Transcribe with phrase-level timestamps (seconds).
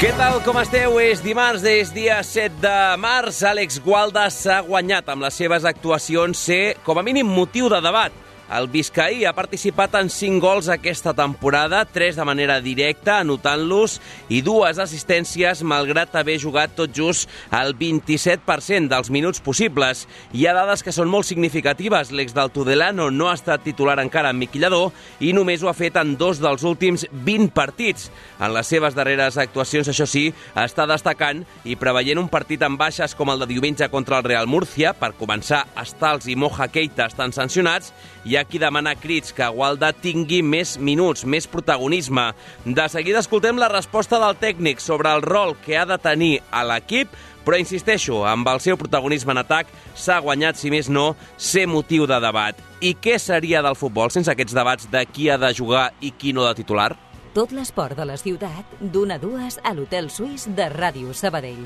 [0.00, 0.94] Què tal, com esteu?
[0.96, 3.42] És dimarts, és dia 7 de març.
[3.44, 8.14] Àlex Gualda s'ha guanyat amb les seves actuacions ser, com a mínim, motiu de debat.
[8.50, 14.40] El Vizcaí ha participat en 5 gols aquesta temporada, 3 de manera directa, anotant-los, i
[14.42, 20.08] dues assistències, malgrat haver jugat tot just el 27% dels minuts possibles.
[20.34, 22.10] Hi ha dades que són molt significatives.
[22.10, 24.90] L'ex del Tudelano no ha estat titular encara en miquillador
[25.22, 28.10] i només ho ha fet en dos dels últims 20 partits.
[28.42, 30.26] En les seves darreres actuacions, això sí,
[30.58, 34.50] està destacant i preveient un partit amb baixes com el de diumenge contra el Real
[34.50, 39.48] Murcia, per començar, Stals i Moja Keita estan sancionats, hi ha qui demana crits que
[39.54, 42.30] Gualda tingui més minuts, més protagonisme.
[42.64, 46.64] De seguida escoltem la resposta del tècnic sobre el rol que ha de tenir a
[46.68, 47.12] l'equip,
[47.44, 52.06] però insisteixo, amb el seu protagonisme en atac s'ha guanyat, si més no, ser motiu
[52.06, 52.58] de debat.
[52.80, 56.34] I què seria del futbol sense aquests debats de qui ha de jugar i qui
[56.36, 56.92] no de titular?
[57.34, 61.62] Tot l'esport de la ciutat, d'una a dues a l'Hotel Suís de Ràdio Sabadell.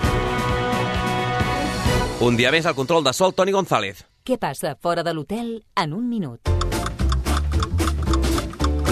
[2.24, 4.04] Un dia més al control de sol, Toni González.
[4.28, 5.50] Què passa fora de l'hotel
[5.82, 6.73] en un minut?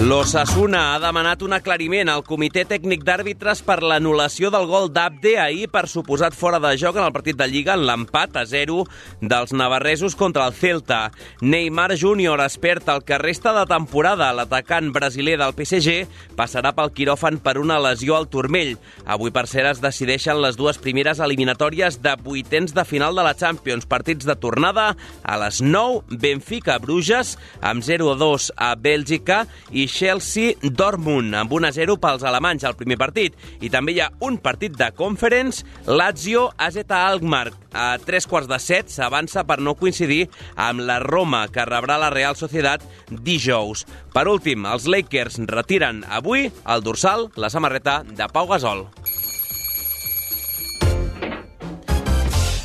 [0.03, 5.69] L'Ossassuna ha demanat un aclariment al comitè tècnic d'àrbitres per l'anul·lació del gol d'Abde ahir
[5.71, 8.81] per suposat fora de joc en el partit de Lliga en l'empat a 0
[9.21, 11.13] dels navarresos contra el Celta.
[11.41, 14.33] Neymar Júnior esperta el que resta de temporada.
[14.35, 18.75] L'atacant brasiler del PSG passarà pel quiròfan per una lesió al turmell.
[19.07, 23.37] Avui, per cert, es decideixen les dues primeres eliminatòries de vuitens de final de la
[23.39, 23.87] Champions.
[23.87, 31.99] Partits de tornada a les 9, Benfica-Bruges, amb 0-2 a Bèlgica i Chelsea-Dortmund, amb 1-0
[32.01, 33.37] pels alemanys al primer partit.
[33.61, 37.53] I també hi ha un partit de Conference, Lazio-AZ Alkmaar.
[37.73, 40.27] A tres quarts de set s'avança per no coincidir
[40.57, 43.87] amb la Roma, que rebrà la Real Societat dijous.
[44.13, 48.87] Per últim, els Lakers retiren avui el dorsal, la samarreta de Pau Gasol.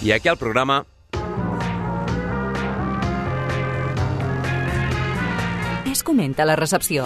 [0.03, 0.85] I aquí el programa
[6.07, 7.03] comenta la recepció.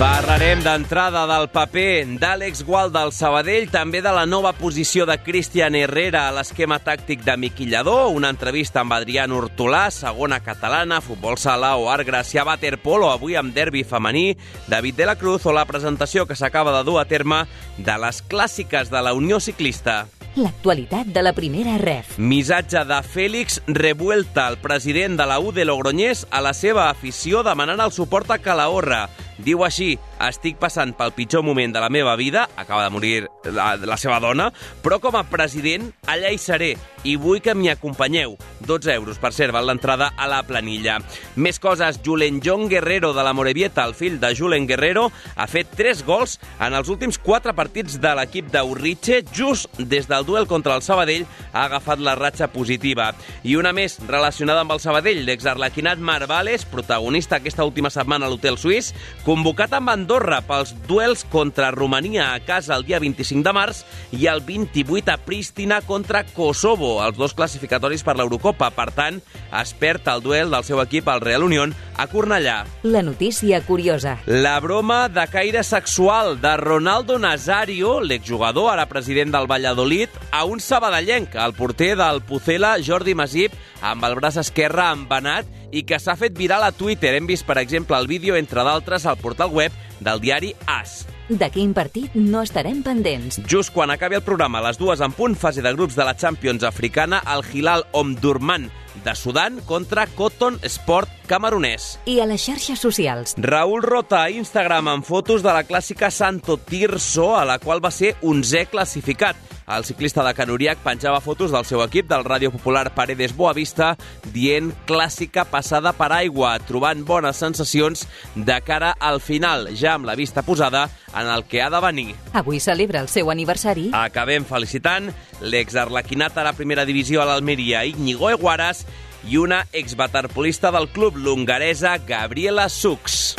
[0.00, 5.74] Parlarem d'entrada del paper d'Àlex Gualda al Sabadell, també de la nova posició de Cristian
[5.76, 11.74] Herrera a l'esquema tàctic de Miquillador, una entrevista amb Adrián Hortolà, segona catalana, futbol sala
[11.76, 14.38] o art Gracià Waterpolo, avui amb derbi femení,
[14.72, 17.42] David de la Cruz o la presentació que s'acaba de dur a terme
[17.76, 20.06] de les clàssiques de la Unió Ciclista.
[20.38, 22.12] L'actualitat de la primera ref.
[22.22, 27.42] Missatge de Fèlix Revuelta, el president de la U de Logroñés, a la seva afició
[27.42, 29.08] demanant el suport a Calahorra.
[29.44, 29.94] Diu així,
[30.26, 33.16] estic passant pel pitjor moment de la meva vida, acaba de morir
[33.48, 34.50] la, la seva dona,
[34.84, 36.74] però com a president allà hi seré
[37.08, 38.36] i vull que m'hi acompanyeu.
[38.66, 40.98] 12 euros, per val l'entrada a la planilla.
[41.36, 45.72] Més coses, Julen John Guerrero de la Morevieta, el fill de Julen Guerrero, ha fet
[45.76, 50.76] 3 gols en els últims 4 partits de l'equip d'Urritxe, just des del duel contra
[50.76, 53.10] el Sabadell ha agafat la ratxa positiva.
[53.42, 58.58] I una més relacionada amb el Sabadell, l'exarlequinat Marvales, protagonista aquesta última setmana a l'Hotel
[58.60, 58.92] Suís,
[59.30, 63.84] convocat amb Andorra pels duels contra Romania a casa el dia 25 de març
[64.16, 68.72] i el 28 a Prístina contra Kosovo, els dos classificatoris per l'Eurocopa.
[68.74, 69.20] Per tant,
[69.60, 72.64] es perd el duel del seu equip al Real Unión a Cornellà.
[72.82, 74.16] La notícia curiosa.
[74.26, 80.58] La broma de caire sexual de Ronaldo Nazario, l'exjugador, ara president del Valladolid, a un
[80.58, 86.16] sabadellenc, el porter del Pucela, Jordi Masip, amb el braç esquerre embanat i que s'ha
[86.18, 87.14] fet viral a Twitter.
[87.14, 91.04] Hem vist, per exemple, el vídeo, entre d'altres, al portal web del diari AS.
[91.30, 93.38] De quin partit no estarem pendents?
[93.46, 96.16] Just quan acabi el programa, a les dues en punt, fase de grups de la
[96.18, 98.70] Champions africana, el Hilal Omdurman
[99.04, 101.98] de Sudan contra Cotton Sport camerunès.
[102.10, 103.36] I a les xarxes socials.
[103.38, 107.94] Raül Rota a Instagram amb fotos de la clàssica Santo Tirso, a la qual va
[107.94, 109.50] ser 11è classificat.
[109.70, 113.92] El ciclista de Canuriac penjava fotos del seu equip del Ràdio Popular Paredes Boavista
[114.34, 118.02] dient clàssica passada per aigua, trobant bones sensacions
[118.34, 122.08] de cara al final, ja amb la vista posada en el que ha de venir.
[122.34, 123.90] Avui celebra el seu aniversari.
[123.94, 128.79] Acabem felicitant l'exarlequinat a la primera divisió a l'Almeria, Íñigo Eguaras,
[129.28, 133.34] i una exwaterpolista del club, l'hongaresa Gabriela Sux.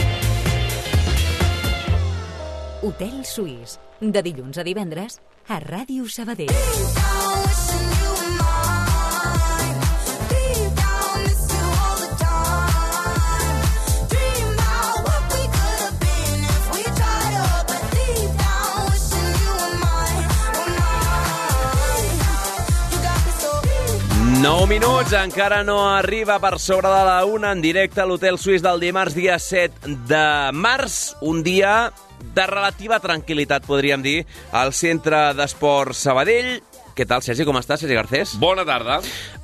[2.81, 7.40] Hotel Suís, de dilluns a divendres a Ràdio Sabadell.
[24.71, 28.79] Minuts, encara no arriba per sobre de la una en directe a l'Hotel Suís del
[28.79, 31.91] dimarts, dia 7 de març, un dia
[32.31, 34.21] de relativa tranquil·litat, podríem dir,
[34.55, 36.61] al Centre d'Esport Sabadell.
[36.95, 37.43] Què tal, Sergi?
[37.43, 38.37] Com estàs, Sergi Garcés?
[38.39, 39.01] Bona tarda.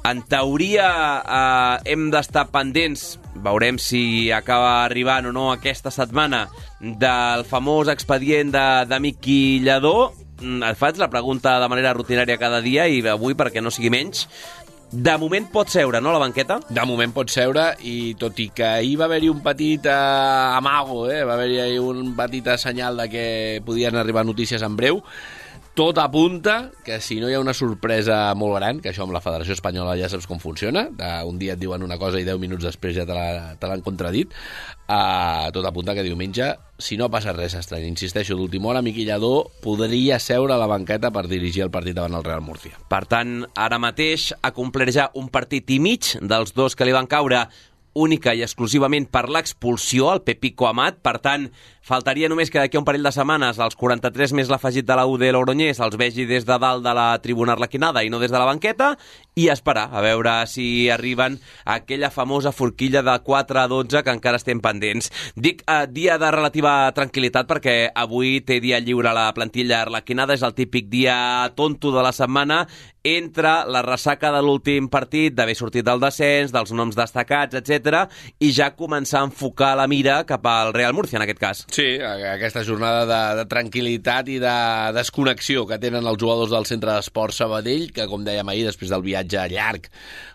[0.07, 0.87] En teoria
[1.19, 6.45] eh, hem d'estar pendents, veurem si acaba arribant o no aquesta setmana,
[6.79, 10.13] del famós expedient de, de Miqui Lledó.
[10.37, 13.89] Mm, Et faig la pregunta de manera rutinària cada dia i avui, perquè no sigui
[13.89, 14.27] menys,
[14.91, 16.59] de moment pot seure, no, la banqueta?
[16.69, 19.95] De moment pot seure i tot i que ahir va haver-hi un petit eh,
[20.57, 21.23] amago, eh?
[21.27, 23.25] va haver-hi un petit senyal de que
[23.65, 25.01] podien arribar notícies en breu,
[25.77, 29.21] tot apunta que si no hi ha una sorpresa molt gran, que això amb la
[29.21, 30.87] Federació Espanyola ja saps com funciona,
[31.29, 34.33] un dia et diuen una cosa i 10 minuts després ja te l'han contradit,
[34.89, 36.49] uh, tot apunta que diumenge,
[36.81, 41.13] si no passa res estrany, insisteixo, d'última hora, Miqui Lledó podria seure a la banqueta
[41.13, 42.81] per dirigir el partit davant el Real Murcia.
[42.89, 46.97] Per tant, ara mateix ha complert ja un partit i mig dels dos que li
[46.97, 47.45] van caure
[47.97, 51.01] única i exclusivament per l'expulsió, el Pepico Amat.
[51.01, 51.47] Per tant,
[51.87, 55.05] faltaria només que d'aquí a un parell de setmanes els 43 més l'afegit de la
[55.07, 58.37] U de els vegi des de dalt de la tribuna arlequinada i no des de
[58.37, 58.97] la banqueta
[59.37, 64.41] i esperar a veure si arriben aquella famosa forquilla de 4 a 12 que encara
[64.41, 65.11] estem pendents.
[65.35, 70.43] Dic eh, dia de relativa tranquil·litat perquè avui té dia lliure la plantilla arlequinada, és
[70.43, 72.65] el típic dia tonto de la setmana
[73.07, 78.09] entre la ressaca de l'últim partit, d'haver sortit del descens, dels noms destacats, etc
[78.43, 81.63] i ja començar a enfocar la mira cap al Real Murcia, en aquest cas.
[81.77, 84.53] Sí, aquesta jornada de, de tranquil·litat i de
[84.95, 89.03] desconnexió que tenen els jugadors del Centre d'Esport Sabadell, que, com dèiem ahir, després del
[89.05, 89.85] viatge llarg,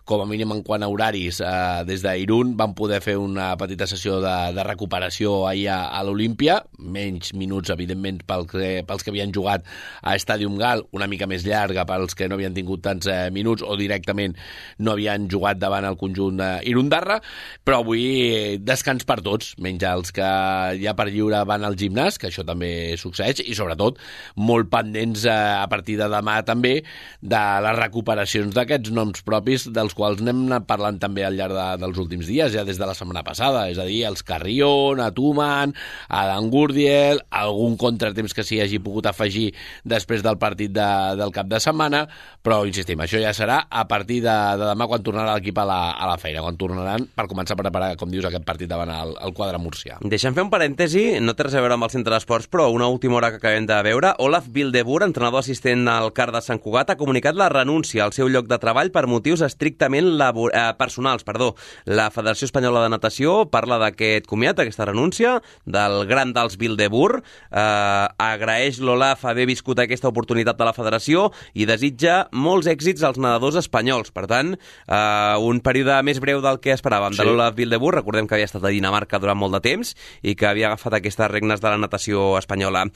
[0.07, 3.89] com a mínim en quant a horaris, eh, des d'Irun van poder fer una petita
[3.91, 9.11] sessió de, de recuperació ahir a, a l'Olímpia, menys minuts, evidentment, pel que, pels que
[9.11, 9.67] havien jugat
[9.99, 13.67] a Stadium Gal, una mica més llarga pels que no havien tingut tants eh, minuts
[13.67, 14.39] o directament
[14.79, 17.19] no havien jugat davant el conjunt eh, Irundarra,
[17.67, 20.31] però avui eh, descans per tots, menys els que
[20.79, 24.01] ja per lliure van al gimnàs, que això també succeeix, i sobretot
[24.37, 26.79] molt pendents eh, a partir de demà també
[27.23, 31.99] de les recuperacions d'aquests noms propis dels quals anat parlant també al llarg de, dels
[32.03, 35.75] últims dies, ja des de la setmana passada, és a dir, els Carrion, Atuman,
[36.09, 39.51] Adam Gurdiel, algun contratemps que s'hi hagi pogut afegir
[39.85, 40.89] després del partit de,
[41.19, 42.05] del cap de setmana,
[42.43, 45.81] però insistim, això ja serà a partir de, de demà quan tornarà l'equip a, la,
[45.93, 49.15] a la feina, quan tornaran per començar a preparar, com dius, aquest partit davant el,
[49.23, 50.01] el quadre murcià.
[50.03, 52.89] Deixa'm fer un parèntesi, no té res a veure amb el centre d'esports, però una
[52.91, 56.91] última hora que acabem de veure, Olaf Bildebur, entrenador assistent al CAR de Sant Cugat,
[56.91, 60.51] ha comunicat la renúncia al seu lloc de treball per motius estrictament labor...
[60.55, 61.25] eh, personals.
[61.25, 61.53] Perdó.
[61.87, 68.07] La Federació Espanyola de Natació parla d'aquest comiat, aquesta renúncia, del gran dels Bildebur, eh,
[68.19, 73.61] agraeix l'Olaf haver viscut aquesta oportunitat de la federació i desitja molts èxits als nedadors
[73.63, 74.11] espanyols.
[74.11, 77.23] Per tant, eh, un període més breu del que esperàvem sí.
[77.23, 80.51] de l'Olaf Bildebur, recordem que havia estat a Dinamarca durant molt de temps i que
[80.51, 82.87] havia agafat aquestes regnes de la natació espanyola.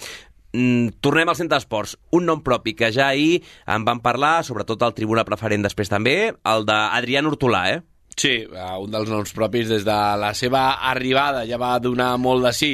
[0.53, 1.97] Mm, tornem al centre d'esports.
[2.13, 6.33] Un nom propi que ja ahir en van parlar, sobretot el tribuna preferent després també,
[6.45, 7.83] el d'Adrián Hortolà, eh?
[8.17, 12.53] Sí, un dels noms propis des de la seva arribada ja va donar molt de
[12.57, 12.71] sí,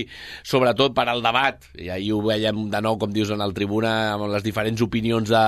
[0.46, 3.90] sobretot per al debat, i ahir ho veiem de nou, com dius, en el tribuna,
[4.12, 5.40] amb les diferents opinions de,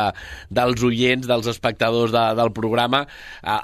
[0.51, 3.05] dels oients, dels espectadors de, del programa,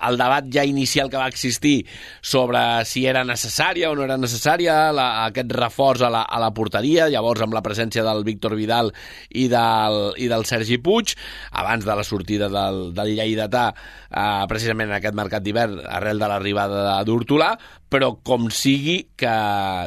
[0.07, 1.81] el debat ja inicial que va existir
[2.23, 6.53] sobre si era necessària o no era necessària la, aquest reforç a la, a la
[6.55, 8.93] porteria, llavors amb la presència del Víctor Vidal
[9.35, 11.19] i del, i del Sergi Puig,
[11.59, 13.67] abans de la sortida del, del Lleidatà,
[14.15, 17.55] eh, precisament en aquest mercat d'hivern, arrel de l'arribada d'Hortolà,
[17.91, 19.33] però com sigui que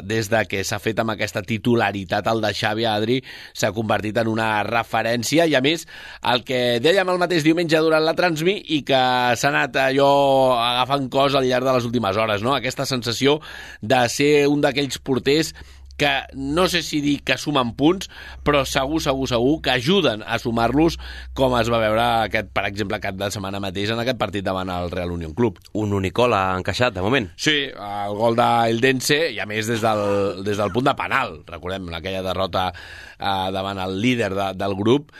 [0.04, 3.20] des de que s'ha fet amb aquesta titularitat el de Xavi Adri
[3.56, 5.88] s'ha convertit en una referència i a més
[6.34, 9.04] el que dèiem el mateix diumenge durant la Transmi i que
[9.40, 10.10] s'ha anat allò
[10.58, 12.58] agafant cos al llarg de les últimes hores, no?
[12.58, 13.40] aquesta sensació
[13.82, 15.54] de ser un d'aquells porters
[15.98, 18.10] que no sé si dir que sumen punts,
[18.46, 20.98] però segur, segur, segur que ajuden a sumar-los
[21.38, 24.72] com es va veure aquest, per exemple, cap de setmana mateix en aquest partit davant
[24.74, 25.60] el Real Unión Club.
[25.80, 27.30] Un unicol ha encaixat, de moment.
[27.38, 31.92] Sí, el gol d'Eldense, i a més des del, des del punt de penal, recordem
[31.94, 35.14] aquella derrota eh, davant el líder de, del grup,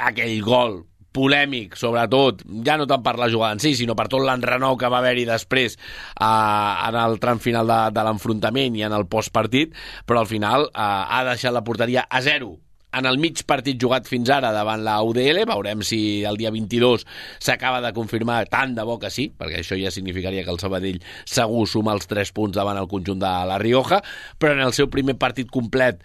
[0.00, 0.80] aquell gol
[1.16, 4.90] polèmic, sobretot, ja no tant per la jugada en si, sinó per tot l'enrenou que
[4.92, 9.76] va haver-hi després eh, en el tram final de, de l'enfrontament i en el postpartit,
[10.06, 12.56] però al final eh, ha deixat la porteria a zero
[12.92, 17.06] en el mig partit jugat fins ara davant la UDL, veurem si el dia 22
[17.38, 20.98] s'acaba de confirmar tant de bo que sí, perquè això ja significaria que el Sabadell
[21.24, 24.02] segur suma els 3 punts davant el conjunt de la Rioja,
[24.38, 26.02] però en el seu primer partit complet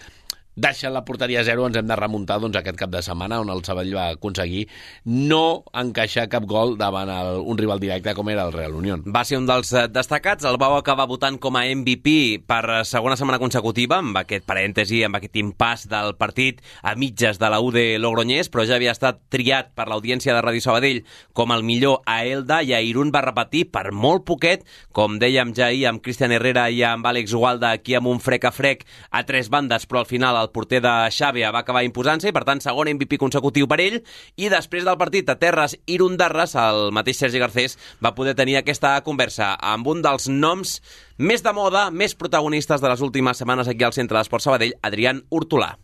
[0.55, 3.51] deixant la porteria a zero ens hem de remuntar doncs, aquest cap de setmana on
[3.51, 4.65] el Sabadell va aconseguir
[5.05, 9.03] no encaixar cap gol davant el, un rival directe com era el Real Unión.
[9.05, 13.17] Va ser un dels eh, destacats, el vau acabar votant com a MVP per segona
[13.19, 17.79] setmana consecutiva, amb aquest parèntesi, amb aquest impàs del partit a mitges de la UD
[17.99, 21.03] Logroñés, però ja havia estat triat per l'audiència de Ràdio Sabadell
[21.35, 24.63] com el millor a Elda i a Irún va repetir per molt poquet,
[24.95, 28.47] com dèiem ja ahir amb Cristian Herrera i amb Àlex Gualda aquí amb un frec
[28.47, 32.29] a frec a tres bandes, però al final el porter de Xàbia va acabar imposant-se
[32.29, 33.99] i per tant segon MVP consecutiu per ell
[34.35, 38.59] i després del partit a Terres i Rondarres el mateix Sergi Garcés va poder tenir
[38.59, 40.79] aquesta conversa amb un dels noms
[41.17, 45.23] més de moda, més protagonistes de les últimes setmanes aquí al Centre d'Esport Sabadell, Adrián
[45.29, 45.75] Hortolà.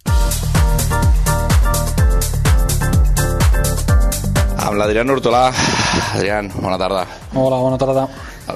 [4.62, 5.48] Amb l'Adrián Hortolà.
[6.14, 7.08] Adrián, bona tarda.
[7.34, 8.06] Hola, bona tarda.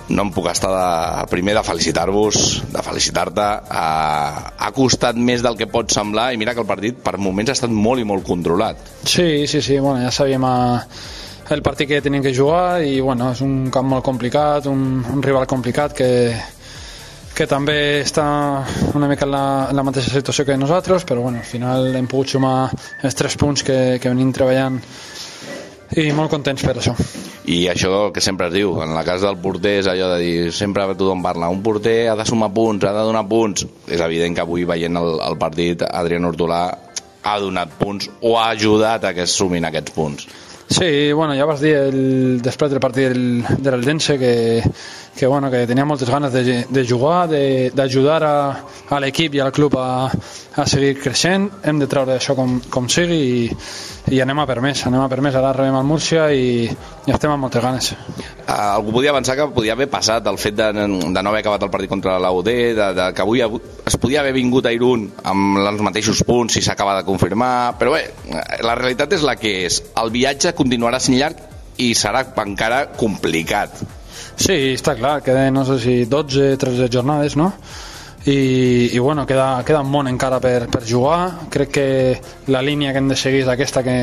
[0.09, 2.39] No em puc estar de, primer de felicitar-vos,
[2.73, 3.45] de felicitar-te.
[3.69, 3.85] Ha,
[4.57, 7.57] ha costat més del que pot semblar i mira que el partit per moments ha
[7.59, 8.81] estat molt i molt controlat.
[9.03, 10.55] Sí, sí, sí, bueno, ja sabíem a,
[11.49, 15.23] el partit que teníem que jugar i bueno, és un camp molt complicat, un, un
[15.23, 16.09] rival complicat que,
[17.35, 18.25] que també està
[18.95, 22.07] una mica en la, en la mateixa situació que nosaltres, però bueno, al final hem
[22.09, 22.71] pogut sumar
[23.03, 24.79] els tres punts que, que venim treballant
[25.93, 26.95] i molt contents per això.
[27.45, 30.53] I això que sempre es diu, en la casa del porter és allò de dir,
[30.55, 33.67] sempre tothom parla, un porter ha de sumar punts, ha de donar punts.
[33.85, 36.63] És evident que avui veient el, el partit, Adrián Hortolà
[37.25, 40.27] ha donat punts o ha ajudat a que es sumin aquests punts.
[40.67, 44.33] Sí, bueno, ja vas dir el, després del partit del, de l'Eldense que,
[45.15, 47.29] que, bueno, que tenia moltes ganes de, de jugar,
[47.73, 48.35] d'ajudar a,
[48.91, 51.47] a l'equip i al club a, a seguir creixent.
[51.63, 53.45] Hem de treure això com, com sigui i,
[54.11, 55.37] i anem a per més, anem a per més.
[55.39, 57.91] Ara rebem al Múrcia i, i estem amb moltes ganes.
[57.95, 60.83] Uh, algú podia pensar que podia haver passat el fet de, de
[61.23, 64.67] no haver acabat el partit contra l'AUD, de, de, que avui es podia haver vingut
[64.67, 68.09] a Irún amb els mateixos punts si s'acaba de confirmar, però bé,
[68.63, 69.79] la realitat és la que és.
[70.01, 71.39] El viatge continuarà sent llarg
[71.79, 73.79] i serà encara complicat.
[74.35, 77.53] Sí, està clar, queden no sé si 12, 13 jornades, no?
[78.25, 81.85] i, i bueno, queda, queda un món encara per, per jugar crec que
[82.49, 83.97] la línia que hem de seguir és aquesta que,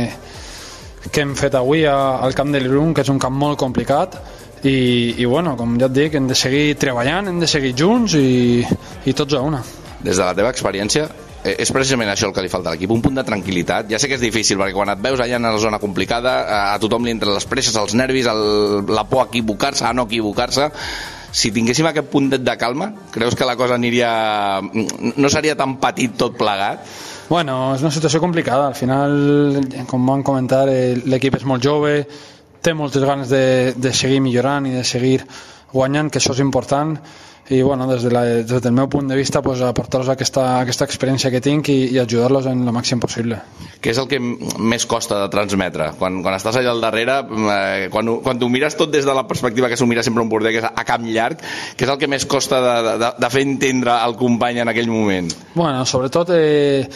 [1.11, 4.15] que hem fet avui al camp de l'Irun que és un camp molt complicat
[4.63, 8.15] i, i bueno, com ja et dic, hem de seguir treballant, hem de seguir junts
[8.15, 9.59] i, i tots a una.
[9.99, 11.09] Des de la teva experiència,
[11.43, 13.89] és precisament això el que li falta a l'equip, un punt de tranquil·litat.
[13.91, 16.37] Ja sé que és difícil, perquè quan et veus allà en la zona complicada,
[16.73, 20.07] a tothom li entren les presses, els nervis, el, la por a equivocar-se, a no
[20.07, 20.71] equivocar-se,
[21.33, 24.61] si tinguéssim aquest punt de calma, creus que la cosa aniria...
[24.61, 26.85] no seria tan petit tot plegat?
[27.33, 28.69] Bueno, és una situació complicada.
[28.69, 32.03] Al final, com vam comentar, l'equip és molt jove,
[32.63, 35.23] té moltes ganes de, de seguir millorant i de seguir
[35.73, 36.99] guanyant, que això és important
[37.53, 40.87] i bueno, des, de la, des del meu punt de vista pues, aportar-los aquesta, aquesta
[40.89, 43.39] experiència que tinc i, i ajudar-los en el màxim possible.
[43.83, 45.91] Què és el que més costa de transmetre?
[46.01, 47.19] Quan, quan estàs allà al darrere,
[47.55, 50.31] eh, quan, quan t'ho mires tot des de la perspectiva que s'ho mira sempre un
[50.33, 51.43] porter, que és a camp llarg,
[51.77, 54.91] què és el que més costa de, de, de fer entendre al company en aquell
[54.93, 55.33] moment?
[55.55, 56.89] Bueno, sobretot eh,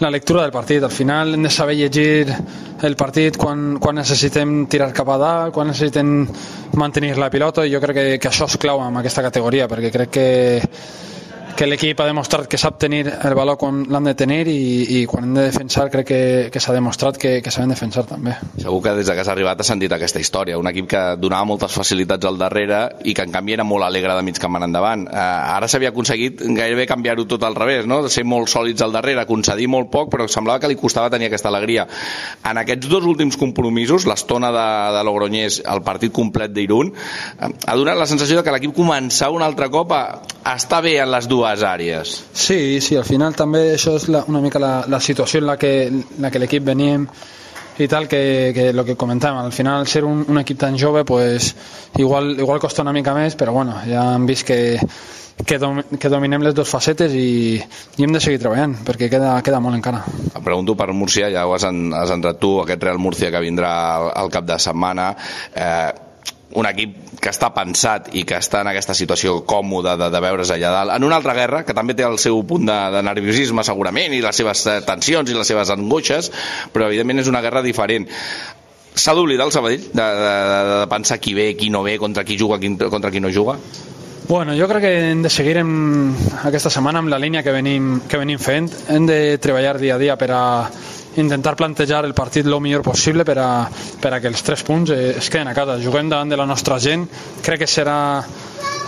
[0.00, 0.82] la lectura del partit.
[0.82, 2.34] Al final hem de saber llegir
[2.82, 6.26] el partit quan, quan necessitem tirar cap a dalt, quan necessitem
[6.80, 9.92] mantenir la pilota i jo crec que, que això és clau en aquesta categoria perquè
[9.92, 10.28] crec que
[11.56, 15.06] que l'equip ha demostrat que sap tenir el valor quan l'han de tenir i, i
[15.08, 16.20] quan hem de defensar crec que,
[16.52, 18.34] que s'ha demostrat que, que saben defensar també.
[18.60, 21.74] Segur que des que has arribat has sentit aquesta història, un equip que donava moltes
[21.76, 25.06] facilitats al darrere i que en canvi era molt alegre de mig camp en endavant.
[25.08, 28.02] Uh, ara s'havia aconseguit gairebé canviar-ho tot al revés, no?
[28.04, 31.30] de ser molt sòlids al darrere, concedir molt poc, però semblava que li costava tenir
[31.30, 31.86] aquesta alegria.
[32.46, 37.78] En aquests dos últims compromisos, l'estona de, de Logroñés, el partit complet d'Irun, uh, ha
[37.78, 40.02] donat la sensació de que l'equip començava un altre cop a,
[40.44, 42.14] a estar bé en les dues dues àrees.
[42.32, 45.56] Sí, sí, al final també això és la, una mica la, la situació en la
[45.60, 47.06] que, en la que l'equip veníem
[47.80, 51.04] i tal, que, que lo que comentàvem, al final ser un, un equip tan jove
[51.08, 51.54] pues,
[51.96, 54.58] igual, igual costa una mica més, però bueno, ja hem vist que,
[55.46, 59.32] que, dom, que dominem les dues facetes i, i hem de seguir treballant perquè queda,
[59.46, 60.02] queda molt encara.
[60.34, 63.42] Em pregunto per Múrcia, ja ho has, en, has entrat tu, aquest Real Múrcia que
[63.46, 65.10] vindrà al, al cap de setmana.
[65.54, 66.09] Eh,
[66.58, 70.50] un equip que està pensat i que està en aquesta situació còmoda de, de veure's
[70.50, 73.64] allà dalt, en una altra guerra, que també té el seu punt de, de nerviosisme
[73.66, 76.32] segurament, i les seves tensions i les seves angoixes,
[76.74, 78.08] però evidentment és una guerra diferent.
[78.90, 82.26] S'ha d'oblidar el Sabadell de, de, de, de pensar qui ve, qui no ve, contra
[82.26, 83.56] qui juga, qui, contra qui no juga?
[84.30, 85.70] Bueno, jo crec que hem de seguir en,
[86.46, 88.68] aquesta setmana amb la línia que venim, que venim fent.
[88.90, 90.42] Hem de treballar dia a dia per a
[91.20, 93.50] intentar plantejar el partit el millor possible per a,
[94.00, 95.78] per a que els tres punts eh, es queden a casa.
[95.82, 97.06] Juguem davant de la nostra gent.
[97.44, 97.98] Crec que serà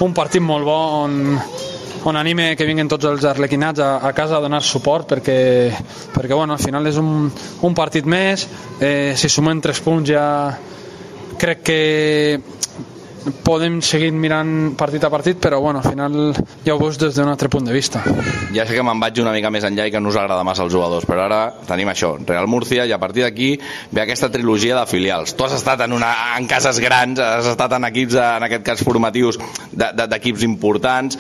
[0.03, 1.39] un partit molt bo on,
[2.09, 5.39] on anime que vinguin tots els arlequinats a, a casa a donar suport perquè,
[6.15, 7.29] perquè bueno, al final és un,
[7.63, 8.49] un partit més
[8.81, 10.25] eh, si sumem tres punts ja
[11.39, 11.81] crec que
[13.45, 16.17] podem seguir mirant partit a partit, però bueno, al final
[16.65, 18.03] ja ho veus des d'un altre punt de vista.
[18.55, 20.65] Ja sé que me'n vaig una mica més enllà i que no us agrada massa
[20.67, 23.53] als jugadors, però ara tenim això, Real Murcia, i a partir d'aquí
[23.91, 25.37] ve aquesta trilogia de filials.
[25.37, 28.83] Tu has estat en, una, en cases grans, has estat en equips, en aquest cas
[28.85, 29.39] formatius,
[29.73, 31.19] d'equips de, de, importants,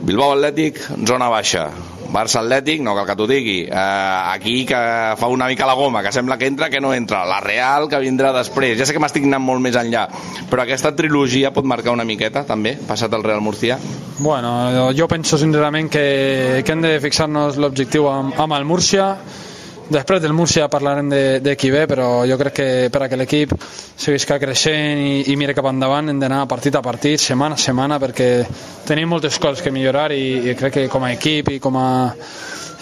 [0.00, 1.68] Bilbao Atlètic, zona baixa.
[2.08, 3.56] Barça Atlètic, no cal que t'ho digui.
[3.66, 4.78] Eh, aquí que
[5.18, 7.24] fa una mica la goma, que sembla que entra, que no entra.
[7.28, 8.78] La Real, que vindrà després.
[8.78, 10.06] Ja sé que m'estic anant molt més enllà,
[10.48, 13.76] però aquesta trilogia pot marcar una miqueta, també, passat el Real Murcia?
[14.18, 14.54] Bueno,
[14.96, 19.12] jo penso sincerament que, que hem de fixar-nos l'objectiu amb, amb el Múrcia,
[19.88, 23.16] Després del Múrcia parlarem de, de qui ve, però jo crec que per a que
[23.16, 27.62] l'equip seguisca creixent i, i mire cap endavant hem d'anar partit a partit, setmana a
[27.62, 28.28] setmana, perquè
[28.84, 31.88] tenim moltes coses que millorar i, i crec que com a equip i com a,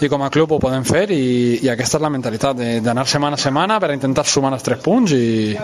[0.01, 3.39] i com a club ho podem fer i, i aquesta és la mentalitat d'anar setmana
[3.39, 5.55] a setmana per intentar sumar els tres punts i,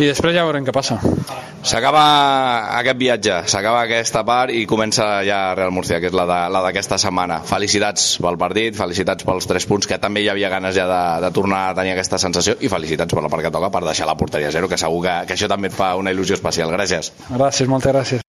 [0.00, 1.00] i després ja veurem què passa
[1.60, 2.02] S'acaba
[2.78, 6.24] aquest viatge, s'acaba aquesta part i comença ja Real Murcia, que és la
[6.64, 7.42] d'aquesta setmana.
[7.44, 11.32] Felicitats pel partit, felicitats pels tres punts, que també hi havia ganes ja de, de
[11.36, 14.16] tornar a tenir aquesta sensació, i felicitats per la part que toca per deixar la
[14.16, 16.72] porteria a zero, que segur que, que això també et fa una il·lusió especial.
[16.72, 17.12] Gràcies.
[17.28, 18.29] Gràcies, moltes gràcies.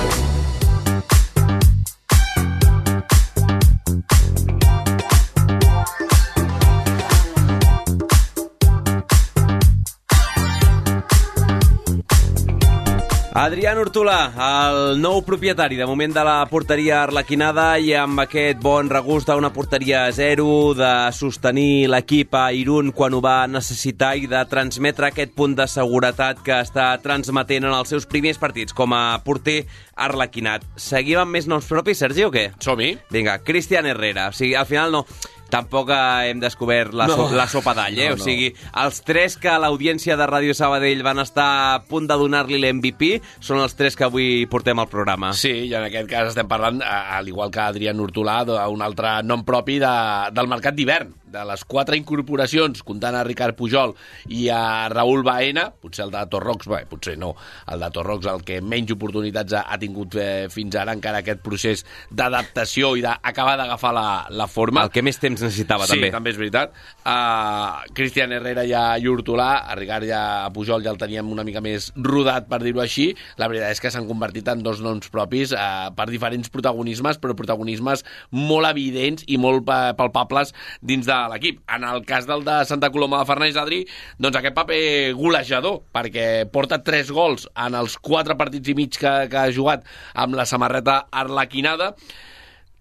[13.33, 18.89] Adrián Hortolà, el nou propietari de moment de la porteria arlequinada i amb aquest bon
[18.91, 24.27] regust d'una porteria a zero, de sostenir l'equip a Irún quan ho va necessitar i
[24.27, 28.91] de transmetre aquest punt de seguretat que està transmetent en els seus primers partits com
[28.91, 29.61] a porter
[29.95, 30.67] arlequinat.
[30.75, 32.49] Seguim amb més noms propis, Sergi, o què?
[32.59, 32.97] Som-hi.
[33.15, 34.27] Vinga, Cristian Herrera.
[34.27, 35.05] O sigui, al final no
[35.51, 37.17] tampoc hem descobert la, no.
[37.19, 38.09] so, la sopa d'all, eh?
[38.11, 38.23] No, no.
[38.23, 38.51] O sigui,
[38.83, 43.61] els tres que l'audiència de Ràdio Sabadell van estar a punt de donar-li l'MVP són
[43.61, 45.33] els tres que avui portem al programa.
[45.37, 49.45] Sí, i en aquest cas estem parlant, al igual que Adrián Hortolà, d'un altre nom
[49.47, 49.95] propi de,
[50.35, 53.93] del mercat d'hivern de les quatre incorporacions, comptant a Ricard Pujol
[54.31, 57.33] i a Raül Baena, potser el de Torrox, bé, potser no,
[57.71, 61.41] el de Torrox el que menys oportunitats ha, ha tingut eh, fins ara, encara aquest
[61.45, 64.83] procés d'adaptació i d'acabar d'agafar la, la forma.
[64.85, 66.11] El que més temps necessitava, sí, també.
[66.11, 66.75] Sí, també és veritat.
[67.01, 71.45] Uh, Cristian Herrera ja i Hortolà, a Ricard ja a Pujol ja el teníem una
[71.47, 73.11] mica més rodat, per dir-ho així.
[73.39, 77.37] La veritat és que s'han convertit en dos noms propis uh, per diferents protagonismes, però
[77.37, 78.03] protagonismes
[78.35, 79.63] molt evidents i molt
[79.97, 81.61] palpables dins de l'equip.
[81.69, 83.83] En el cas del de Santa Coloma de Farners, Adri,
[84.17, 84.81] doncs aquest paper
[85.19, 89.85] golejador, perquè porta 3 gols en els 4 partits i mig que, que ha jugat
[90.13, 91.93] amb la samarreta arlequinada,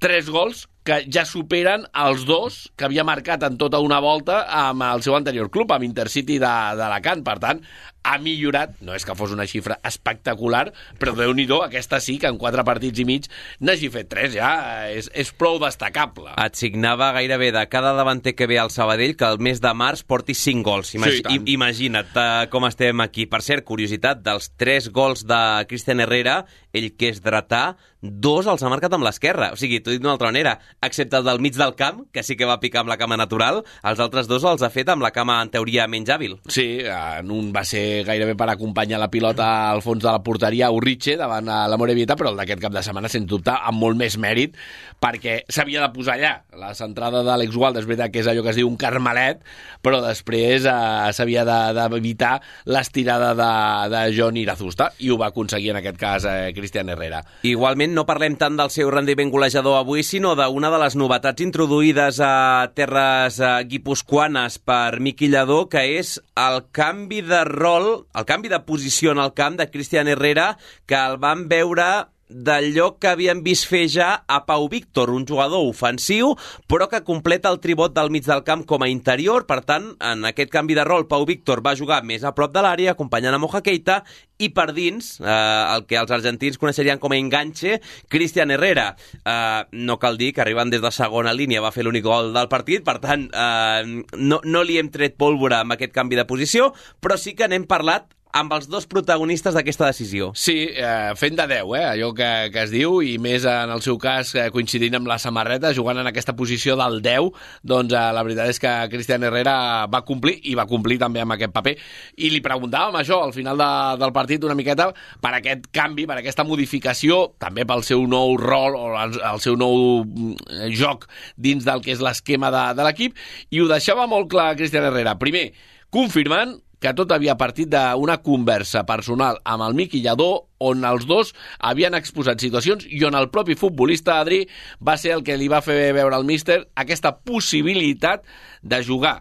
[0.01, 4.83] 3 gols que ja superen els dos que havia marcat en tota una volta amb
[4.87, 7.23] el seu anterior club, amb Intercity d'Alacant.
[7.27, 7.61] Per tant,
[8.03, 12.29] ha millorat, no és que fos una xifra espectacular, però déu nhi aquesta sí, que
[12.31, 13.27] en quatre partits i mig
[13.61, 16.33] n'hagi fet tres, ja és, és prou destacable.
[16.39, 20.05] Et signava gairebé de cada davanter que ve al Sabadell que el mes de març
[20.07, 20.95] porti cinc gols.
[20.95, 23.27] Imag sí, imagina't uh, com estem aquí.
[23.31, 28.63] Per cert, curiositat, dels tres gols de Cristian Herrera, ell que és dretà, dos els
[28.63, 29.51] ha marcat amb l'esquerra.
[29.55, 32.37] O sigui, t'ho dit d'una altra manera, excepte el del mig del camp, que sí
[32.39, 35.13] que va picar amb la cama natural, els altres dos els ha fet amb la
[35.15, 36.39] cama, en teoria, menys hàbil.
[36.49, 40.71] Sí, en un va ser gairebé per acompanyar la pilota al fons de la porteria
[40.75, 43.99] Urritxe davant a la Morevieta, però el d'aquest cap de setmana, sens dubte, amb molt
[44.01, 44.57] més mèrit,
[45.01, 46.33] perquè s'havia de posar allà.
[46.61, 49.41] La centrada d'Àlex Gualda és veritat que és allò que es diu un carmelet,
[49.83, 53.51] però després eh, s'havia d'evitar de, l'estirada de,
[53.95, 57.23] de John Irazusta, i ho va aconseguir en aquest cas eh, Cristian Herrera.
[57.49, 62.21] Igualment, no parlem tant del seu rendiment golejador avui, sinó d'una de les novetats introduïdes
[62.25, 62.35] a
[62.77, 68.61] terres eh, guipuscoanes per Miqui Lladó, que és el canvi de rol, el canvi de
[68.67, 71.91] posició en el camp de Cristian Herrera, que el van veure
[72.31, 76.37] d'allò que havíem vist fer ja a Pau Víctor, un jugador ofensiu,
[76.71, 79.47] però que completa el tribot del mig del camp com a interior.
[79.51, 82.63] Per tant, en aquest canvi de rol, Pau Víctor va jugar més a prop de
[82.63, 84.01] l'àrea, acompanyant a Moja Keita,
[84.41, 85.27] i per dins, eh,
[85.75, 88.95] el que els argentins coneixerien com a enganxe, Cristian Herrera.
[89.25, 92.49] Eh, no cal dir que arribant des de segona línia va fer l'únic gol del
[92.49, 96.73] partit, per tant, eh, no, no li hem tret pólvora amb aquest canvi de posició,
[97.01, 100.31] però sí que n'hem parlat amb els dos protagonistes d'aquesta decisió.
[100.39, 103.83] Sí, eh, fent de 10, eh, allò que, que es diu, i més en el
[103.83, 107.31] seu cas eh, coincidint amb la samarreta, jugant en aquesta posició del 10,
[107.67, 109.57] doncs eh, la veritat és que Cristian Herrera
[109.91, 111.75] va complir, i va complir també amb aquest paper.
[112.23, 113.71] I li preguntàvem això al final de,
[114.05, 114.91] del partit una miqueta
[115.21, 119.59] per aquest canvi, per aquesta modificació, també pel seu nou rol o el, el seu
[119.59, 123.19] nou mm, joc dins del que és l'esquema de, de l'equip,
[123.51, 125.19] i ho deixava molt clar Cristian Herrera.
[125.19, 125.51] Primer,
[125.91, 130.31] confirmant que tot havia partit d'una conversa personal amb el Miqui Lladó
[130.65, 134.43] on els dos havien exposat situacions i on el propi futbolista Adri
[134.81, 138.25] va ser el que li va fer veure al míster aquesta possibilitat
[138.63, 139.21] de jugar,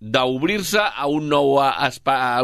[0.00, 1.90] d'obrir-se a, un nou a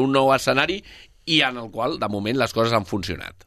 [0.00, 0.82] un nou escenari
[1.26, 3.46] i en el qual, de moment, les coses han funcionat.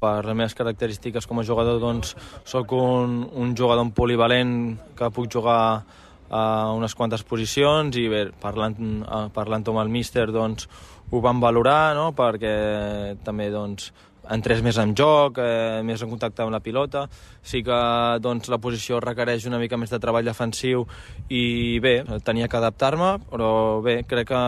[0.00, 2.12] Per les meves característiques com a jugador, doncs,
[2.44, 5.86] sóc un, un jugador polivalent que puc jugar
[6.30, 10.68] a unes quantes posicions i bé, parlant, eh, parlant amb el míster doncs,
[11.10, 12.10] ho van valorar no?
[12.16, 13.92] perquè també doncs,
[14.30, 17.06] entrés més en joc, eh, més en contacte amb la pilota.
[17.46, 17.78] Sí que
[18.22, 20.86] doncs, la posició requereix una mica més de treball defensiu
[21.28, 24.42] i bé, tenia que adaptar-me, però bé, crec que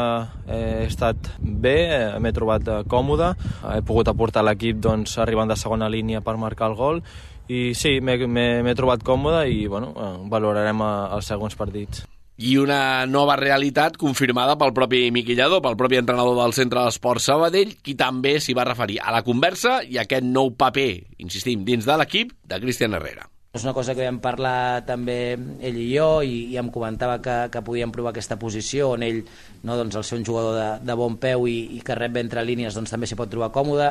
[0.50, 3.32] he estat bé, eh, m'he trobat eh, còmode,
[3.76, 7.02] he pogut aportar l'equip doncs, arribant de segona línia per marcar el gol
[7.48, 12.04] i sí, m'he trobat còmode i bueno, eh, valorarem eh, els segons partits
[12.38, 17.74] i una nova realitat confirmada pel propi Miquillador, pel propi entrenador del Centre d'Esport Sabadell,
[17.82, 20.92] qui també s'hi va referir a la conversa i a aquest nou paper,
[21.24, 23.26] insistim, dins de l'equip de Cristian Herrera.
[23.58, 27.36] És una cosa que vam parlar també ell i jo i, i em comentava que,
[27.50, 29.22] que podíem provar aquesta posició on ell,
[29.64, 32.44] no, doncs, al ser un jugador de, de bon peu i, i que rep entre
[32.46, 33.88] línies, doncs també s'hi pot trobar còmode.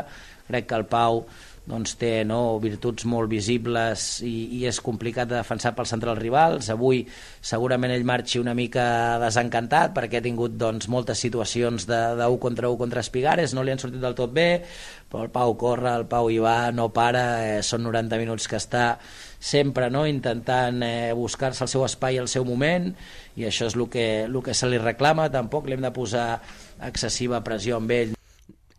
[0.48, 1.26] Crec que el Pau
[1.68, 6.70] doncs té no, virtuts molt visibles i, i és complicat de defensar pels centrals rivals.
[6.72, 7.02] Avui
[7.44, 8.86] segurament ell marxi una mica
[9.22, 13.66] desencantat perquè ha tingut doncs, moltes situacions de, de 1 contra 1 contra Espigares, no
[13.68, 14.64] li han sortit del tot bé,
[15.12, 18.60] però el Pau corre, el Pau hi va, no para, eh, són 90 minuts que
[18.60, 18.88] està
[19.40, 22.90] sempre no, intentant eh, buscar-se el seu espai i el seu moment
[23.38, 26.30] i això és el que, el que se li reclama, tampoc li hem de posar
[26.88, 28.17] excessiva pressió amb ell.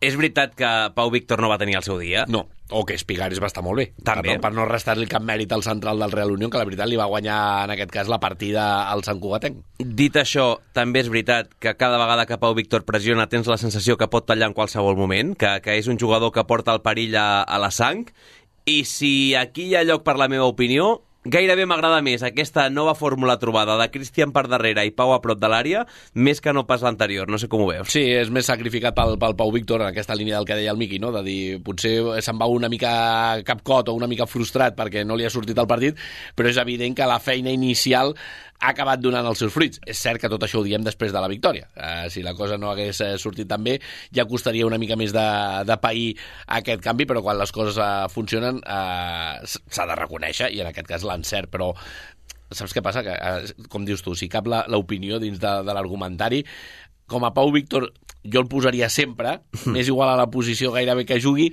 [0.01, 2.25] És veritat que Pau Víctor no va tenir el seu dia?
[2.31, 3.87] No, o que Espigares va estar molt bé.
[4.07, 4.37] També.
[4.37, 7.01] Per, per no restar-li cap mèrit al central del Real Unión, que la veritat li
[7.01, 9.59] va guanyar, en aquest cas, la partida al Sant Cugatenc.
[9.83, 13.99] Dit això, també és veritat que cada vegada que Pau Víctor pressiona tens la sensació
[13.99, 17.19] que pot tallar en qualsevol moment, que, que és un jugador que porta el perill
[17.19, 18.07] a, a la sang,
[18.69, 22.95] i si aquí hi ha lloc per la meva opinió, Gairebé m'agrada més aquesta nova
[22.97, 25.83] fórmula trobada de Cristian per darrere i Pau a prop de l'àrea,
[26.15, 27.29] més que no pas l'anterior.
[27.29, 27.91] No sé com ho veus.
[27.93, 30.81] Sí, és més sacrificat pel, pel Pau Víctor en aquesta línia del que deia el
[30.81, 31.11] Miqui, no?
[31.13, 31.93] de dir, potser
[32.25, 32.93] se'n va una mica
[33.45, 36.01] capcot o una mica frustrat perquè no li ha sortit el partit,
[36.33, 38.15] però és evident que la feina inicial
[38.59, 39.81] ha acabat donant els seus fruits.
[39.87, 41.69] És cert que tot això ho diem després de la victòria.
[41.77, 43.79] Uh, si la cosa no hagués uh, sortit tan bé,
[44.15, 45.27] ja costaria una mica més de,
[45.69, 46.09] de pair
[46.59, 50.91] aquest canvi, però quan les coses uh, funcionen uh, s'ha de reconèixer, i en aquest
[50.91, 51.71] cas l'encert, però
[52.49, 53.05] saps què passa?
[53.07, 56.43] Que, uh, com dius tu, si cap l'opinió dins de, de l'argumentari,
[57.09, 57.89] com a Pau Víctor
[58.29, 59.39] jo el posaria sempre,
[59.73, 61.53] m'és igual a la posició gairebé que jugui,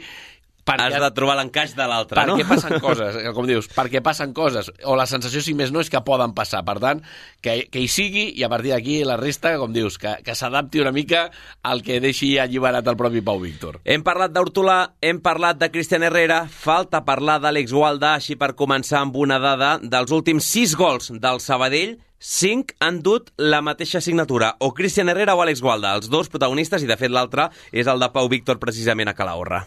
[0.66, 2.36] perquè, Has de trobar l'encaix de l'altre, no?
[2.36, 5.84] Perquè passen coses, eh, com dius, perquè passen coses, o la sensació, si més no,
[5.84, 6.64] és que poden passar.
[6.66, 7.04] Per tant,
[7.42, 10.82] que, que hi sigui, i a partir d'aquí la resta, com dius, que, que s'adapti
[10.82, 11.28] una mica
[11.64, 13.80] al que deixi alliberat el propi Pau Víctor.
[13.86, 19.04] Hem parlat d'Hortolà, hem parlat de Cristian Herrera, falta parlar d'Àlex Gualda, així per començar
[19.04, 24.56] amb una dada dels últims sis gols del Sabadell, 5 han dut la mateixa signatura,
[24.60, 28.02] o Cristian Herrera o Àlex Gualda, els dos protagonistes, i de fet l'altre és el
[28.02, 29.66] de Pau Víctor precisament a Calahorra.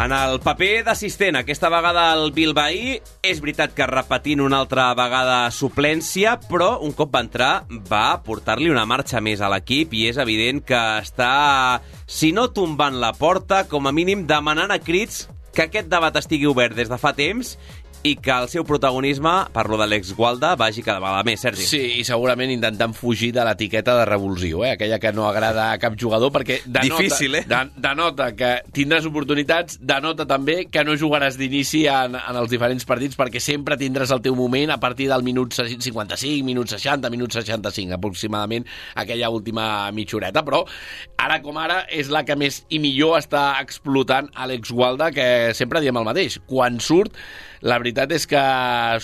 [0.00, 2.94] En el paper d'assistent, aquesta vegada el Bilbaí,
[3.28, 7.50] és veritat que repetint una altra vegada suplència, però un cop va entrar
[7.90, 12.96] va portar-li una marxa més a l'equip i és evident que està, si no tombant
[13.04, 16.96] la porta, com a mínim demanant a crits que aquest debat estigui obert des de
[16.96, 17.58] fa temps
[18.02, 21.66] i que el seu protagonisme, parlo de l'ex Gualda, vagi cada vegada més, Sergi.
[21.68, 24.72] Sí, i segurament intentant fugir de l'etiqueta de revulsiu, eh?
[24.74, 27.44] aquella que no agrada a cap jugador, perquè denota, Difícil, eh?
[27.46, 32.88] de, denota que tindràs oportunitats, denota també que no jugaràs d'inici en, en els diferents
[32.88, 37.38] partits, perquè sempre tindràs el teu moment a partir del minut 55, minut 60, minut
[37.38, 38.66] 65, aproximadament
[38.98, 40.64] aquella última mitjoreta, però
[41.22, 45.78] ara com ara és la que més i millor està explotant Àlex Gualda, que sempre
[45.84, 46.40] diem el mateix.
[46.50, 47.14] Quan surt,
[47.62, 48.42] la veritat és que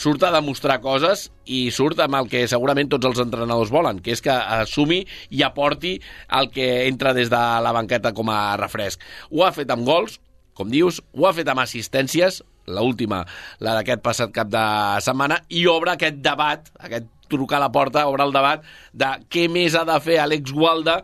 [0.00, 4.16] surt a demostrar coses i surt amb el que segurament tots els entrenadors volen, que
[4.16, 5.94] és que assumi i aporti
[6.40, 9.04] el que entra des de la banqueta com a refresc.
[9.30, 10.18] Ho ha fet amb gols,
[10.58, 13.22] com dius, ho ha fet amb assistències, la última,
[13.64, 14.64] la d'aquest passat cap de
[15.06, 19.46] setmana, i obre aquest debat, aquest trucar a la porta, obre el debat de què
[19.52, 21.02] més ha de fer Àlex Gualda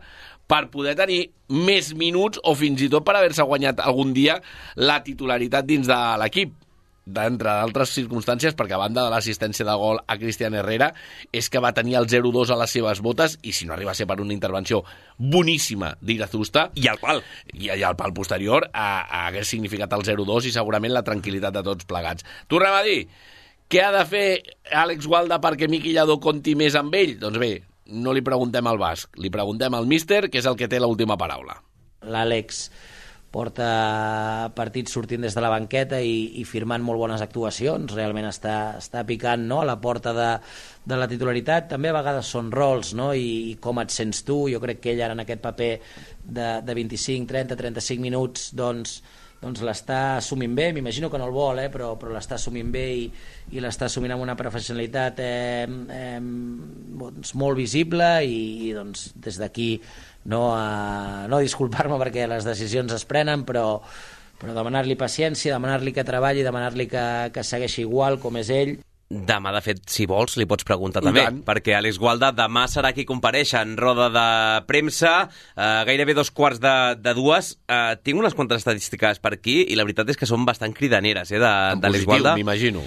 [0.50, 4.40] per poder tenir més minuts o fins i tot per haver-se guanyat algun dia
[4.76, 6.63] la titularitat dins de l'equip
[7.04, 10.90] d'entre d'altres circumstàncies, perquè a banda de l'assistència de gol a Cristian Herrera,
[11.32, 13.98] és que va tenir el 0-2 a les seves botes, i si no arriba a
[13.98, 14.82] ser per una intervenció
[15.18, 16.70] boníssima d'Irazusta...
[16.80, 17.22] I al pal.
[17.52, 21.54] I, i al pal posterior a, a hagués significat el 0-2 i segurament la tranquil·litat
[21.58, 22.24] de tots plegats.
[22.48, 23.04] Tornem a dir,
[23.68, 24.26] què ha de fer
[24.72, 27.16] Àlex Gualda perquè Miqui Lladó conti més amb ell?
[27.20, 27.52] Doncs bé,
[27.92, 31.18] no li preguntem al Basc, li preguntem al míster, que és el que té l'última
[31.20, 31.60] paraula.
[32.04, 32.68] L'Àlex
[33.34, 38.76] porta partits sortint des de la banqueta i, i firmant molt bones actuacions, realment està,
[38.78, 39.60] està picant no?
[39.62, 40.30] a la porta de,
[40.86, 43.10] de la titularitat, també a vegades són rols no?
[43.14, 45.72] I, i com et sents tu, jo crec que ell ara en aquest paper
[46.24, 49.00] de, de 25, 30, 35 minuts doncs,
[49.44, 52.86] doncs l'està assumint bé, m'imagino que no el vol, eh, però, però l'està assumint bé
[53.02, 53.04] i,
[53.52, 55.66] i l'està assumint amb una professionalitat eh,
[55.98, 56.18] eh,
[57.02, 59.70] doncs molt visible i, i doncs, des d'aquí
[60.30, 63.80] no, a, no disculpar-me perquè les decisions es prenen, però,
[64.40, 68.76] però demanar-li paciència, demanar-li que treballi, demanar-li que, que segueixi igual com és ell.
[69.14, 71.42] Demà, de fet, si vols, li pots preguntar I també, tant.
[71.46, 74.26] perquè Àlex Gualda demà serà qui compareix en roda de
[74.66, 77.52] premsa, eh, gairebé dos quarts de, de dues.
[77.68, 81.30] Eh, tinc unes quantes estadístiques per aquí i la veritat és que són bastant cridaneres,
[81.30, 82.34] eh, d'Àlex Gualda.
[82.40, 82.82] m'imagino.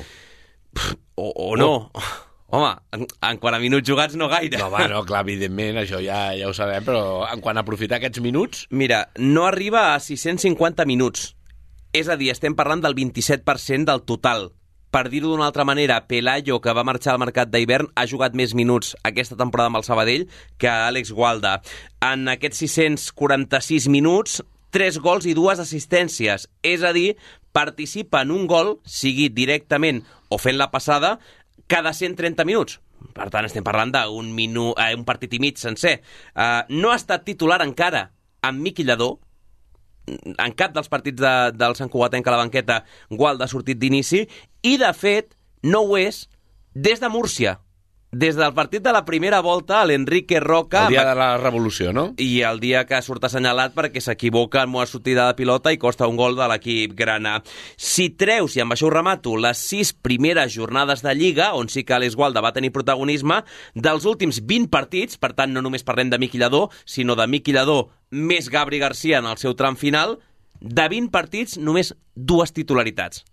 [1.16, 1.72] O, o no.
[1.94, 2.27] Oh.
[2.50, 4.56] Home, en, en quant a minuts jugats no gaire.
[4.62, 8.24] No, bueno, clar, evidentment, això ja, ja ho sabem, però en quant a aprofitar aquests
[8.24, 8.68] minuts...
[8.72, 11.34] Mira, no arriba a 650 minuts.
[11.92, 14.52] És a dir, estem parlant del 27% del total.
[14.88, 18.54] Per dir-ho d'una altra manera, Pelayo, que va marxar al mercat d'hivern, ha jugat més
[18.56, 21.58] minuts aquesta temporada amb el Sabadell que Àlex Gualda.
[22.00, 24.40] En aquests 646 minuts,
[24.72, 26.48] 3 gols i dues assistències.
[26.64, 27.18] És a dir,
[27.52, 31.18] participa en un gol, sigui directament o fent la passada,
[31.68, 32.80] cada 130 minuts.
[33.14, 34.72] Per tant, estem parlant d'un minu...
[34.80, 36.00] eh, partit i mig sencer.
[36.34, 38.08] Uh, no ha estat titular encara
[38.46, 39.18] amb Miqui Lladó,
[40.08, 44.24] en cap dels partits de, del Sant Cugatenc a la banqueta Gualda ha sortit d'inici,
[44.64, 45.36] i de fet
[45.68, 46.26] no ho és
[46.74, 47.58] des de Múrcia,
[48.12, 50.86] des del partit de la primera volta, l'Enrique Roca...
[50.86, 52.14] El dia de la revolució, no?
[52.18, 56.08] I el dia que surt assenyalat perquè s'equivoca en una sortida de pilota i costa
[56.08, 57.42] un gol de l'equip grana.
[57.76, 61.84] Si treus, i amb això ho remato, les sis primeres jornades de Lliga, on sí
[61.84, 63.42] que Alex Gualda va tenir protagonisme,
[63.76, 67.56] dels últims 20 partits, per tant no només parlem de Miqui Lladó, sinó de Miqui
[67.56, 70.22] Lladó més Gabri Garcia en el seu tram final,
[70.62, 73.26] de 20 partits, només dues titularitats.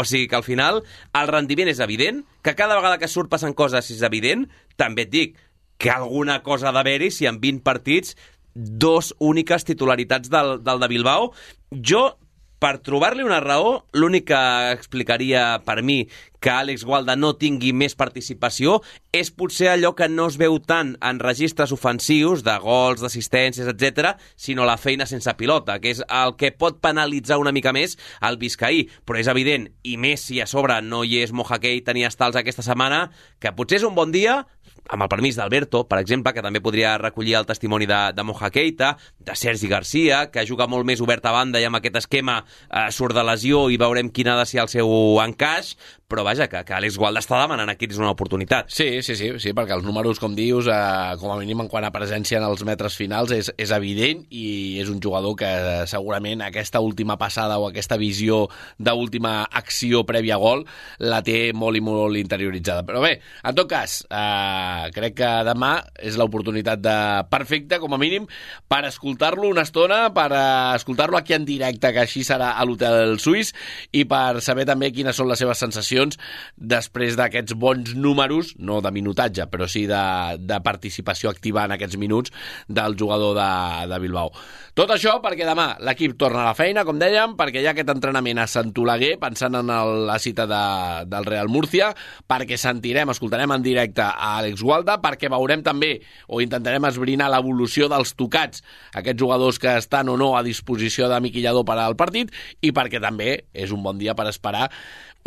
[0.00, 0.80] O sigui que al final
[1.20, 4.46] el rendiment és evident, que cada vegada que surt passen coses és evident,
[4.80, 5.40] també et dic
[5.80, 8.16] que alguna cosa ha d'haver-hi si en 20 partits
[8.54, 11.30] dos úniques titularitats del, del de Bilbao.
[11.70, 12.19] Jo
[12.60, 14.40] per trobar-li una raó, l'únic que
[14.74, 16.04] explicaria per mi
[16.40, 18.78] que Àlex Gualda no tingui més participació
[19.16, 24.14] és potser allò que no es veu tant en registres ofensius, de gols, d'assistències, etc,
[24.36, 28.40] sinó la feina sense pilota, que és el que pot penalitzar una mica més el
[28.40, 28.86] Vizcaí.
[29.04, 32.38] Però és evident, i més si a sobre no hi és Moja Keita ni Estals
[32.40, 33.06] aquesta setmana,
[33.40, 34.40] que potser és un bon dia,
[34.88, 38.50] amb el permís d'Alberto, per exemple, que també podria recollir el testimoni de, de Moja
[38.50, 42.40] Keita, de Sergi Garcia, que juga molt més obert a banda i amb aquest esquema
[42.42, 44.90] eh, surt de lesió i veurem quin ha de ser el seu
[45.22, 45.74] encaix,
[46.10, 48.70] però vaja, que, que Àlex Gualda està demanant aquí és una oportunitat.
[48.74, 51.86] Sí, sí, sí, sí perquè els números, com dius, eh, com a mínim en quant
[51.86, 55.50] a presència en els metres finals és, és evident i és un jugador que
[55.90, 58.42] segurament aquesta última passada o aquesta visió
[58.78, 60.64] d'última acció prèvia a gol
[60.98, 62.82] la té molt i molt interioritzada.
[62.88, 63.14] Però bé,
[63.46, 66.96] en tot cas, eh, crec que demà és l'oportunitat de
[67.30, 68.26] perfecta, com a mínim,
[68.70, 70.44] per escoltar-lo una estona, per eh,
[70.78, 73.52] escoltar-lo aquí en directe, que així serà a l'Hotel Suís,
[73.92, 76.18] i per saber també quines són les seves sensacions
[76.56, 80.02] després d'aquests bons números, no de minutatge, però sí de,
[80.40, 82.34] de participació activa en aquests minuts
[82.68, 83.52] del jugador de,
[83.90, 84.34] de Bilbao.
[84.78, 87.90] Tot això perquè demà l'equip torna a la feina, com dèiem, perquè hi ha aquest
[87.92, 90.62] entrenament a Sant Oleguer, pensant en el, la cita de,
[91.10, 91.90] del Real Murcia,
[92.30, 95.92] perquè sentirem, escoltarem en directe a Àlex Gualda, perquè veurem també,
[96.28, 101.20] o intentarem esbrinar l'evolució dels tocats, aquests jugadors que estan o no a disposició de
[101.24, 104.68] Miquillador per al partit, i perquè també és un bon dia per esperar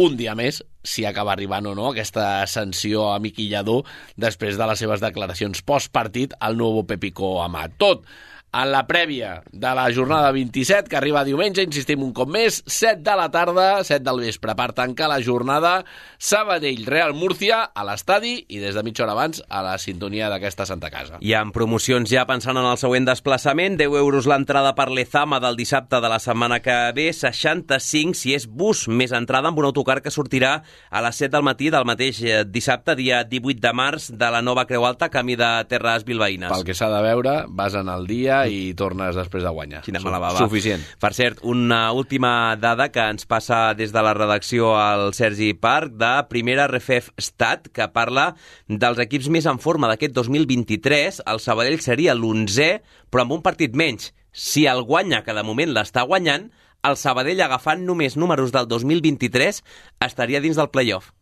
[0.01, 3.85] un dia més si acaba arribant o no aquesta sanció a Miquillador
[4.17, 7.77] després de les seves declaracions postpartit al nou Pepico Amat.
[7.77, 8.07] Tot
[8.53, 13.01] en la prèvia de la jornada 27, que arriba diumenge, insistim un cop més, 7
[13.01, 15.73] de la tarda, 7 del vespre, per tancar la jornada
[16.21, 20.91] Sabadell-Real Múrcia a l'estadi i des de mitja hora abans a la sintonia d'aquesta Santa
[20.93, 21.17] Casa.
[21.25, 25.57] I amb promocions ja pensant en el següent desplaçament, 10 euros l'entrada per l'Ezama del
[25.57, 29.99] dissabte de la setmana que ve, 65 si és bus, més entrada amb un autocar
[30.05, 30.59] que sortirà
[30.93, 34.43] a les 7 del matí del mateix eh, dissabte, dia 18 de març, de la
[34.45, 36.53] nova Creu Alta, camí de Terres Bilbaïnes.
[36.53, 39.81] Pel que s'ha de veure, vas en el dia i tornes després de guanyar.
[39.85, 40.41] Quina mala bava.
[40.43, 40.83] Suficient.
[41.01, 45.95] Per cert, una última dada que ens passa des de la redacció al Sergi Parc
[45.99, 48.33] de Primera Refef Stat, que parla
[48.67, 51.23] dels equips més en forma d'aquest 2023.
[51.29, 52.71] El Sabadell seria l'11è,
[53.09, 54.11] però amb un partit menys.
[54.33, 56.49] Si el guanya, que de moment l'està guanyant,
[56.83, 59.61] el Sabadell, agafant només números del 2023,
[60.03, 61.13] estaria dins del playoff.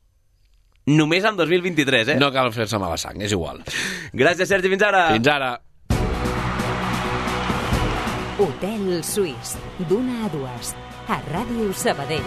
[0.90, 2.16] Només en 2023, eh?
[2.18, 3.62] No cal fer-se mala sang, és igual.
[4.18, 5.04] Gràcies, Sergi, fins ara.
[5.14, 5.52] Fins ara.
[8.42, 9.52] Hotel Suís,
[9.86, 10.74] d'una a dues,
[11.06, 12.26] a Ràdio Sabadell.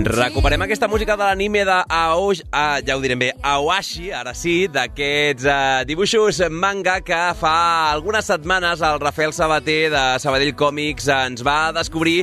[0.00, 4.64] Recuperem aquesta música de l'anime de Aosh, ah, ja ho direm bé, Aoashi, ara sí,
[4.72, 7.52] d'aquests eh, dibuixos manga que fa
[7.90, 12.22] algunes setmanes el Rafael Sabater de Sabadell Còmics ens va descobrir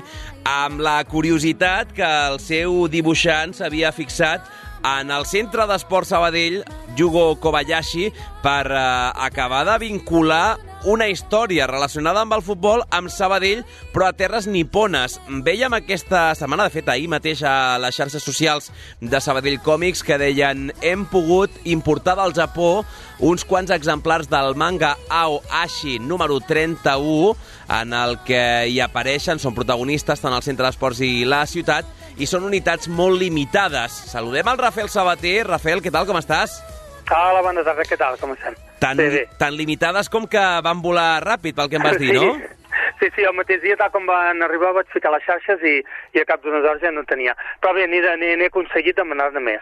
[0.50, 4.50] amb la curiositat que el seu dibuixant s'havia fixat
[4.84, 6.64] en el centre d'esport Sabadell,
[6.98, 8.12] Yugo Kobayashi,
[8.44, 8.80] per eh,
[9.28, 13.64] acabar de vincular una història relacionada amb el futbol amb Sabadell,
[13.94, 15.18] però a terres nipones.
[15.44, 20.20] Veiem aquesta setmana, de fet ahir mateix a les xarxes socials de Sabadell Còmics, que
[20.22, 22.86] deien hem pogut importar del Japó
[23.20, 27.36] uns quants exemplars del manga Ao Ashi número 31,
[27.82, 32.26] en el que hi apareixen, són protagonistes tant al centre d'esports i la ciutat, i
[32.30, 33.94] són unitats molt limitades.
[34.12, 35.44] Saludem al Rafael Sabater.
[35.48, 36.58] Rafael, què tal, com estàs?
[37.08, 38.56] Hola, bona tarda, què tal, com estem?
[38.82, 39.24] Tan, Bé, bé.
[39.40, 42.34] tan limitades com que van volar ràpid, pel que em vas dir, no?
[43.00, 45.78] Sí, sí, el mateix dia, tal com van arribar, vaig ficar les xarxes i,
[46.18, 47.36] i a cap d'unes hores ja no en tenia.
[47.62, 49.62] Però bé, n'he aconseguit demanar-ne més.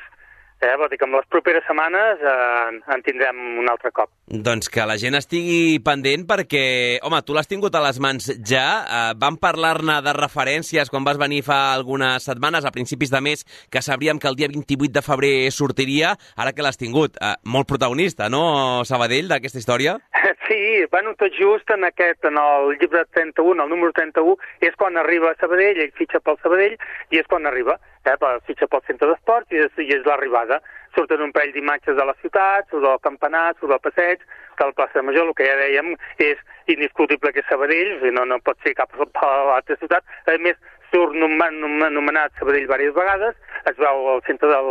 [0.65, 0.75] Eh?
[0.79, 4.09] Vol dir que amb les properes setmanes eh, en tindrem un altre cop.
[4.25, 6.65] Doncs que la gent estigui pendent perquè,
[7.05, 8.65] home, tu l'has tingut a les mans ja.
[8.85, 13.45] Eh, vam parlar-ne de referències quan vas venir fa algunes setmanes, a principis de mes,
[13.69, 16.15] que sabríem que el dia 28 de febrer sortiria.
[16.35, 19.99] Ara que l'has tingut, eh, molt protagonista, no, Sabadell, d'aquesta història?
[20.45, 24.97] Sí, bueno, tot just en aquest, en el llibre 31, el número 31, és quan
[25.01, 26.75] arriba a Sabadell, ell fitxa pel Sabadell,
[27.09, 30.61] i és quan arriba, eh, pel- fitxa pel centre d'esports, i i és l'arribada.
[30.95, 34.21] Surten un parell d'imatges de la ciutat, surt el campanar, surt el passeig,
[34.55, 36.37] que al plaça Major, el que ja dèiem, és
[36.71, 38.93] indiscutible que és Sabadell, o sigui, no, no pot ser cap
[39.57, 40.03] altra ciutat.
[40.27, 40.55] A més,
[40.93, 44.61] surt nomen- nomen- anomenat Sabadell diverses vegades, es veu al centre de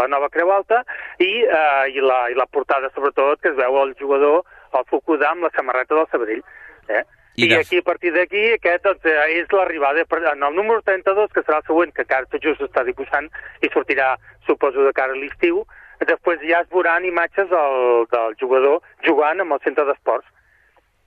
[0.00, 0.82] la nova Creu Alta
[1.18, 4.42] i, eh, i, la, i la portada, sobretot, que es veu el jugador,
[4.74, 6.42] el Fukudà, amb la samarreta del Sabadell.
[6.88, 7.04] Eh?
[7.38, 10.02] I I, de- aquí, a partir d'aquí, aquest doncs, eh, és l'arribada.
[10.32, 13.28] En el número 32, que serà el següent, que encara tot just està dibuixant
[13.62, 15.62] i sortirà, suposo, de cara a l'estiu,
[16.06, 20.26] després ja es veuran imatges del, del jugador jugant amb el centre d'esports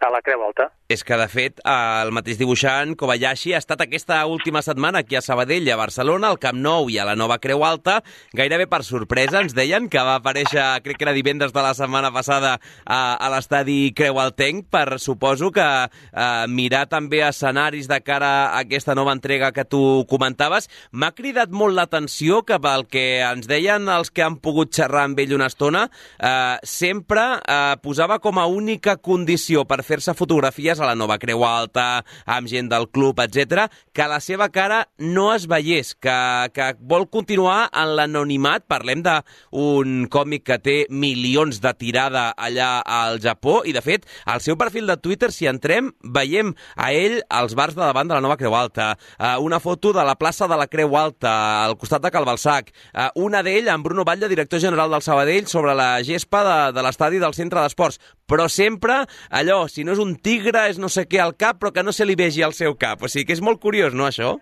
[0.01, 0.71] a la Creu Alta.
[0.91, 5.21] És que, de fet, el mateix dibuixant, Kobayashi, ha estat aquesta última setmana aquí a
[5.23, 8.01] Sabadell, a Barcelona, al Camp Nou i a la nova Creu Alta.
[8.35, 12.09] Gairebé per sorpresa ens deien que va aparèixer, crec que era divendres de la setmana
[12.11, 18.33] passada, a, a l'estadi Creu Altenc, per, suposo, que eh, mirar també escenaris de cara
[18.49, 20.67] a aquesta nova entrega que tu comentaves.
[20.91, 25.23] M'ha cridat molt l'atenció que pel que ens deien els que han pogut xerrar amb
[25.23, 25.87] ell una estona,
[26.19, 31.45] eh, sempre eh, posava com a única condició per fer-se fotografies a la nova Creu
[31.45, 36.17] Alta, amb gent del club, etc, que la seva cara no es veiés, que,
[36.55, 38.65] que vol continuar en l'anonimat.
[38.71, 44.41] Parlem d'un còmic que té milions de tirada allà al Japó i, de fet, al
[44.41, 48.23] seu perfil de Twitter, si entrem, veiem a ell als bars de davant de la
[48.23, 51.33] nova Creu Alta, uh, una foto de la plaça de la Creu Alta,
[51.65, 55.75] al costat de Calbalsac, uh, una d'ell amb Bruno Batlle, director general del Sabadell, sobre
[55.77, 57.99] la gespa de, de l'estadi del centre d'esports.
[58.31, 61.73] Però sempre allò, si no és un tigre, és no sé què al cap, però
[61.75, 63.03] que no se li vegi al seu cap.
[63.03, 64.37] O sigui que és molt curiós, no, això?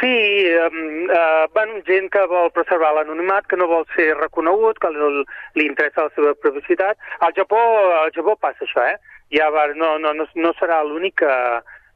[0.00, 0.14] Sí,
[0.58, 5.22] um, uh, bueno, gent que vol preservar l'anonimat, que no vol ser reconegut, que li,
[5.56, 6.98] li interessa la seva privacitat.
[7.24, 7.60] Al Japó,
[8.02, 8.98] al Japó passa això, eh?
[9.32, 11.32] Ja no, no, no, no serà l'únic que,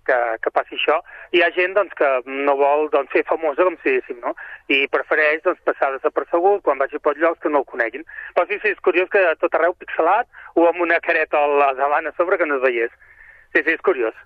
[0.09, 1.01] que, que passi això.
[1.35, 2.09] Hi ha gent doncs, que
[2.49, 4.35] no vol doncs, ser famosa, com si diguéssim, no?
[4.73, 8.07] i prefereix doncs, passar desapercebut quan vagi per llocs que no el coneguin.
[8.37, 11.73] Però sí, sí, és curiós que tot arreu pixelat o amb una careta a la
[11.79, 12.95] davant a sobre que no es veiés.
[13.55, 14.17] Sí, sí, és curiós.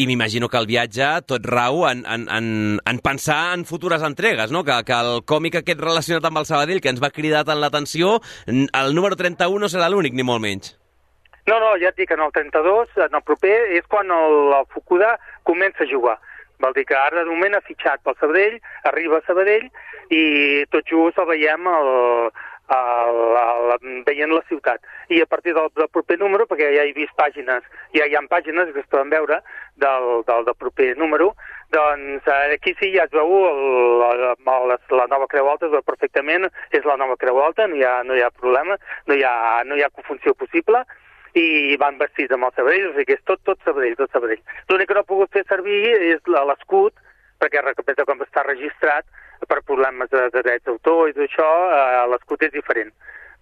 [0.00, 2.46] I m'imagino que el viatge tot rau en, en, en,
[2.80, 4.64] en pensar en futures entregues, no?
[4.64, 8.18] Que, que el còmic aquest relacionat amb el Sabadell, que ens va cridar tant l'atenció,
[8.48, 10.74] el número 31 no serà l'únic, ni molt menys.
[11.48, 14.68] No, no, ja et dic, en el 32, en el proper, és quan el, el
[14.72, 15.14] Fukuda
[15.48, 16.16] comença a jugar.
[16.60, 18.58] Vol dir que ara de moment ha fitxat pel Sabadell,
[18.88, 19.68] arriba a Sabadell
[20.12, 20.22] i
[20.72, 21.88] tot just el veiem el,
[22.70, 24.84] la, la, veient la ciutat.
[25.10, 27.66] I a partir del, del proper número, perquè ja he vist pàgines,
[27.96, 29.40] ja hi ha pàgines que es poden veure
[29.82, 31.32] del, del, del proper número,
[31.74, 33.60] doncs eh, aquí sí ja es veu el,
[34.00, 37.86] la, la, nova Creu Alta, es veu perfectament, és la nova Creu Alta, no hi
[37.86, 39.34] ha, no hi ha problema, no hi ha,
[39.66, 40.84] no hi ha confunció possible,
[41.38, 44.42] i van vestits amb el Sabadell, o sigui que és tot, tot Sabadell, tot Sabadell.
[44.70, 45.78] L'únic que no ha pogut fer servir
[46.10, 46.94] és l'escut,
[47.40, 49.08] perquè recapita com està registrat,
[49.48, 52.92] per problemes de, de drets d'autor i d'això, eh, l'escut és diferent.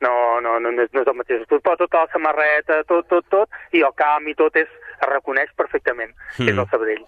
[0.04, 3.08] No, no, no, no, és, no és el mateix escut, però tota la samarreta, tot,
[3.10, 6.48] tot, tot, i el camp i tot és, es reconeix perfectament, mm.
[6.48, 7.02] és el Sabadell.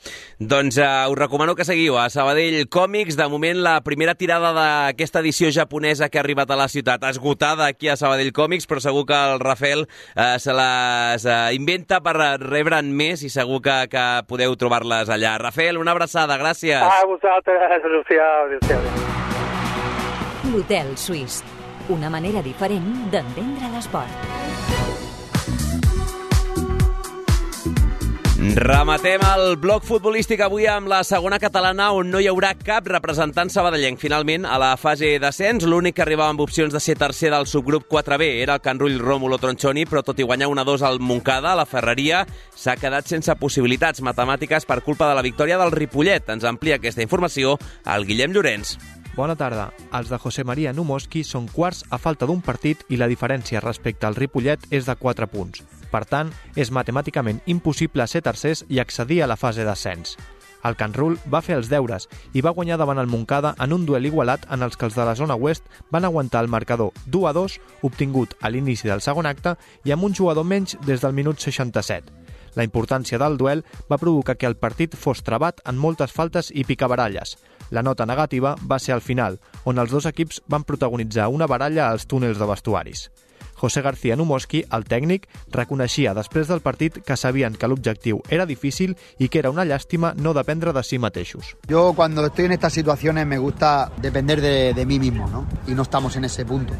[0.53, 3.19] Doncs uh, us recomano que seguiu a Sabadell Còmics.
[3.19, 7.67] De moment, la primera tirada d'aquesta edició japonesa que ha arribat a la ciutat, esgotada
[7.67, 12.17] aquí a Sabadell Còmics, però segur que el Rafael uh, se les uh, inventa per
[12.41, 15.37] rebre'n més i segur que, que podeu trobar-les allà.
[15.43, 16.81] Rafael, una abraçada, gràcies.
[16.81, 18.51] A vosaltres, adéu-siau.
[18.51, 19.19] Adéu
[20.51, 21.43] L'Hotel Suís,
[21.93, 24.60] una manera diferent d'entendre l'esport.
[28.41, 33.51] Rematem el bloc futbolístic avui amb la segona catalana on no hi haurà cap representant
[33.53, 34.01] sabadellenc.
[34.01, 37.85] Finalment, a la fase d'ascens, l'únic que arribava amb opcions de ser tercer del subgrup
[37.93, 41.69] 4B era el Can Rull Rómulo Tronchoni, però tot i guanyar 1-2 al Moncada, la
[41.69, 42.23] Ferreria
[42.57, 46.33] s'ha quedat sense possibilitats matemàtiques per culpa de la victòria del Ripollet.
[46.33, 48.79] Ens amplia aquesta informació el Guillem Llorenç.
[49.21, 49.67] Bona tarda.
[49.93, 54.07] Els de José María Numoski són quarts a falta d'un partit i la diferència respecte
[54.09, 55.61] al Ripollet és de 4 punts.
[55.93, 60.15] Per tant, és matemàticament impossible ser tercers i accedir a la fase d'ascens.
[60.65, 63.85] El Can Rull va fer els deures i va guanyar davant el Moncada en un
[63.85, 67.29] duel igualat en els que els de la zona oest van aguantar el marcador 2
[67.29, 67.59] a 2
[67.91, 72.09] obtingut a l'inici del segon acte i amb un jugador menys des del minut 67.
[72.57, 76.65] La importància del duel va provocar que el partit fos trebat en moltes faltes i
[76.65, 77.37] picabaralles.
[77.71, 81.89] La nota negativa va ser al final, on els dos equips van protagonitzar una baralla
[81.91, 83.11] als túnels de vestuaris.
[83.61, 88.97] José García Numoski, el tècnic, reconeixia després del partit que sabien que l'objectiu era difícil
[89.19, 91.57] y que era una llàstima no dependre de sí mateixos.
[91.69, 95.47] Yo cuando estoy en estas situaciones me gusta depender de, de mí mismo, ¿no?
[95.67, 96.73] Y no estamos en ese punto.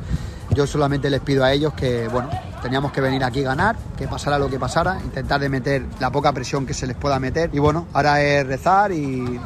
[0.55, 2.31] Yo solamente les pido a ellos que, bueno,
[2.63, 6.11] teníamos que venir aquí a ganar, que pasara lo que pasara, intentar de meter la
[6.11, 7.51] poca presión que se les pueda meter.
[7.53, 9.39] Y bueno, ahora es rezar y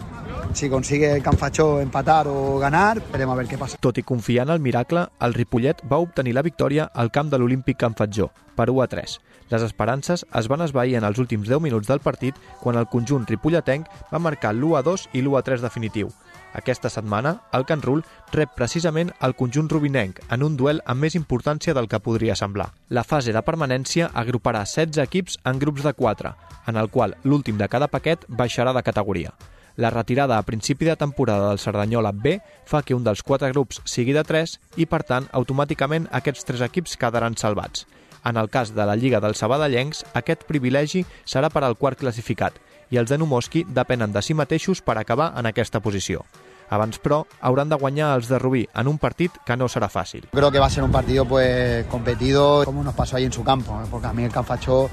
[0.55, 3.78] si consigue el Can Fachó empatar o ganar, veremos a ver què passa.
[3.82, 7.38] Tot i confiar en el miracle, el Ripollet va obtenir la victòria al camp de
[7.38, 9.16] l'Olímpic Can Fatjó, per 1 a 3.
[9.50, 13.26] Les esperances es van esvair en els últims 10 minuts del partit quan el conjunt
[13.28, 16.12] ripolletenc va marcar l'1 a 2 i l'1 a 3 definitiu.
[16.55, 21.16] Aquesta setmana, el Can Rull rep precisament el conjunt rubinenc en un duel amb més
[21.18, 22.70] importància del que podria semblar.
[22.88, 26.36] La fase de permanència agruparà 16 equips en grups de 4,
[26.70, 29.34] en el qual l'últim de cada paquet baixarà de categoria.
[29.77, 33.81] La retirada a principi de temporada del Cerdanyola B fa que un dels quatre grups
[33.85, 37.89] sigui de 3 i, per tant, automàticament aquests tres equips quedaran salvats.
[38.25, 42.57] En el cas de la Lliga dels Sabadellencs, aquest privilegi serà per al quart classificat
[42.91, 46.22] i els de Numoski depenen de si mateixos per acabar en aquesta posició.
[46.70, 50.31] Abans, però, hauran de guanyar els de Rubí en un partit que no serà fàcil.
[50.33, 53.79] Creo que va ser un partido pues competido, como nos pasó ahí en su campo,
[53.91, 54.89] porque a mí el Canfachó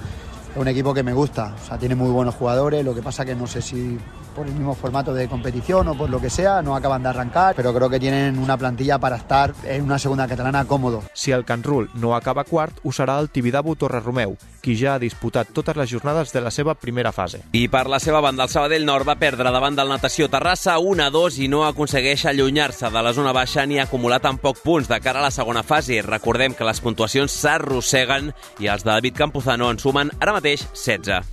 [0.52, 3.26] es un equipo que me gusta, o sea, tiene muy buenos jugadores, lo que pasa
[3.26, 3.98] que no sé si
[4.36, 7.56] por el mismo formato de competición o por lo que sea, no acaban de arrancar,
[7.56, 11.04] pero creo que tienen una plantilla para estar en una segunda catalana cómodo.
[11.14, 15.02] Si el Can Rul no acaba quart, ho serà el Tibidabo Torreromeu, qui ja ha
[15.02, 17.42] disputat totes les jornades de la seva primera fase.
[17.52, 21.42] I per la seva banda, el Sabadell Nord va perdre davant del Natació Terrassa 1-2
[21.44, 25.28] i no aconsegueix allunyar-se de la zona baixa ni acumular tampoc punts de cara a
[25.28, 26.02] la segona fase.
[26.06, 31.24] Recordem que les puntuacions s'arrosseguen i els de David Campuzano en sumen ara mateix 16.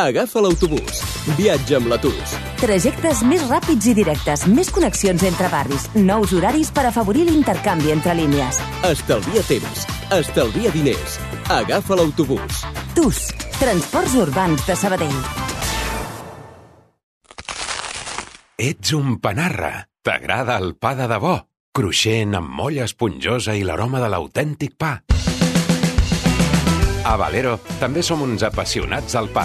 [0.00, 1.02] Agafa l'autobús.
[1.36, 2.30] Viatja amb l'Atus.
[2.56, 8.14] Trajectes més ràpids i directes, més connexions entre barris, nous horaris per afavorir l'intercanvi entre
[8.16, 8.56] línies.
[8.88, 9.82] Estalvia temps.
[10.16, 11.18] Estalvia diners.
[11.52, 12.62] Agafa l'autobús.
[12.96, 13.18] TUS,
[13.58, 15.18] Transports Urbans de Sabadell.
[18.56, 19.74] Ets un panarra.
[20.00, 21.34] T'agrada el pa de debò?
[21.76, 24.94] Cruixent, amb molla esponjosa i l'aroma de l'autèntic pa.
[27.04, 29.44] A Valero també som uns apassionats del pa.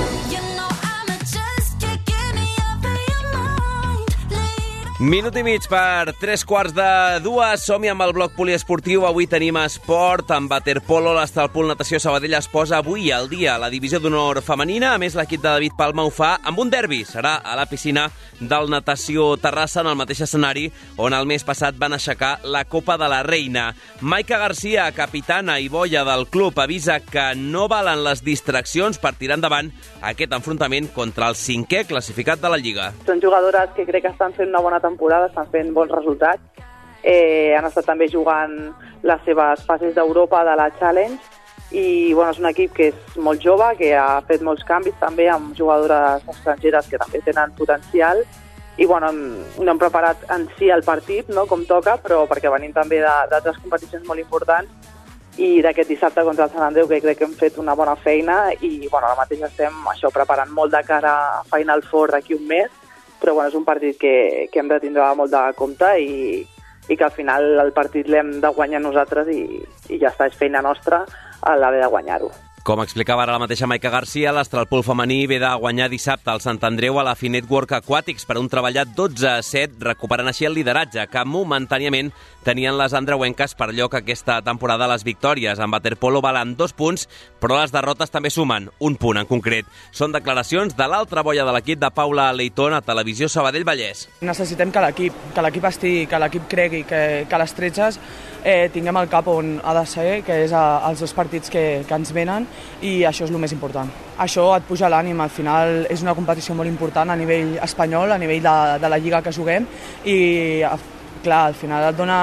[5.01, 6.87] Minut i mig per tres quarts de
[7.25, 7.63] dues.
[7.65, 9.01] Som-hi amb el bloc poliesportiu.
[9.09, 11.15] Avui tenim esport amb waterpolo.
[11.17, 14.91] L'Estalpol Natació Sabadell es posa avui al dia la divisió d'honor femenina.
[14.93, 16.99] A més, l'equip de David Palma ho fa amb un derbi.
[17.09, 20.67] Serà a la piscina del Natació Terrassa, en el mateix escenari
[21.01, 23.71] on el mes passat van aixecar la Copa de la Reina.
[24.01, 29.39] Maica Garcia, capitana i boia del club, avisa que no valen les distraccions per tirar
[29.39, 32.91] endavant aquest enfrontament contra el cinquè classificat de la Lliga.
[33.09, 36.41] Són jugadores que crec que estan fent una bona temporada, estan fent bons resultats.
[37.03, 41.19] Eh, han estat també jugant les seves fases d'Europa de la Challenge
[41.71, 45.29] i bueno, és un equip que és molt jove, que ha fet molts canvis també
[45.31, 48.21] amb jugadores estrangeres que també tenen potencial
[48.77, 52.73] i bueno, no hem preparat en si el partit no, com toca, però perquè venim
[52.73, 54.91] també d'altres competicions molt importants
[55.39, 58.51] i d'aquest dissabte contra el Sant Andreu que crec que hem fet una bona feina
[58.59, 62.47] i bueno, ara mateix estem això preparant molt de cara a Final Four d'aquí un
[62.47, 62.80] mes
[63.21, 66.41] però bueno, és un partit que, que hem de tindre molt de compte i,
[66.89, 69.43] i que al final el partit l'hem de guanyar nosaltres i,
[69.93, 71.05] i ja està, és feina nostra
[71.41, 72.31] l'haver de guanyar-ho.
[72.61, 76.59] Com explicava ara la mateixa Maica Garcia, l'Astralpool femení ve de guanyar dissabte al Sant
[76.67, 80.53] Andreu a la Finet Work Aquàtics per un treballat 12 a 7, recuperant així el
[80.53, 82.11] lideratge que momentàniament
[82.45, 85.57] tenien les andreuenques per lloc aquesta temporada les victòries.
[85.57, 87.07] En waterpolo valen dos punts,
[87.41, 89.65] però les derrotes també sumen un punt en concret.
[89.89, 94.05] Són declaracions de l'altra boia de l'equip de Paula Leitón a Televisió Sabadell Vallès.
[94.21, 97.89] Necessitem que l'equip que l'equip estigui, que l'equip cregui, que, que les 13
[98.43, 101.83] eh, tinguem el cap on ha de ser, que és a, als dos partits que,
[101.87, 102.47] que ens venen
[102.81, 103.89] i això és el més important.
[104.21, 108.21] Això et puja l'ànim, al final és una competició molt important a nivell espanyol, a
[108.21, 109.67] nivell de, de la lliga que juguem
[110.05, 110.17] i
[111.23, 112.19] clar, al final et dona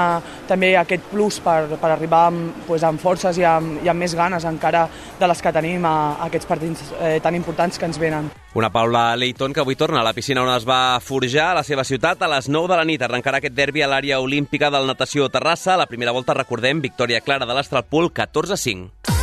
[0.47, 4.15] també aquest plus per, per arribar amb, pues, amb forces i amb, i amb més
[4.17, 4.87] ganes encara
[5.19, 8.31] de les que tenim a, a aquests partits eh, tan importants que ens venen.
[8.57, 11.63] Una Paula Leighton que avui torna a la piscina on es va forjar a la
[11.67, 13.05] seva ciutat a les 9 de la nit.
[13.05, 15.77] Arrencarà aquest derbi a l'àrea olímpica del Natació Terrassa.
[15.77, 19.18] La primera volta, recordem, victòria clara de l'Astralpool, 14-5.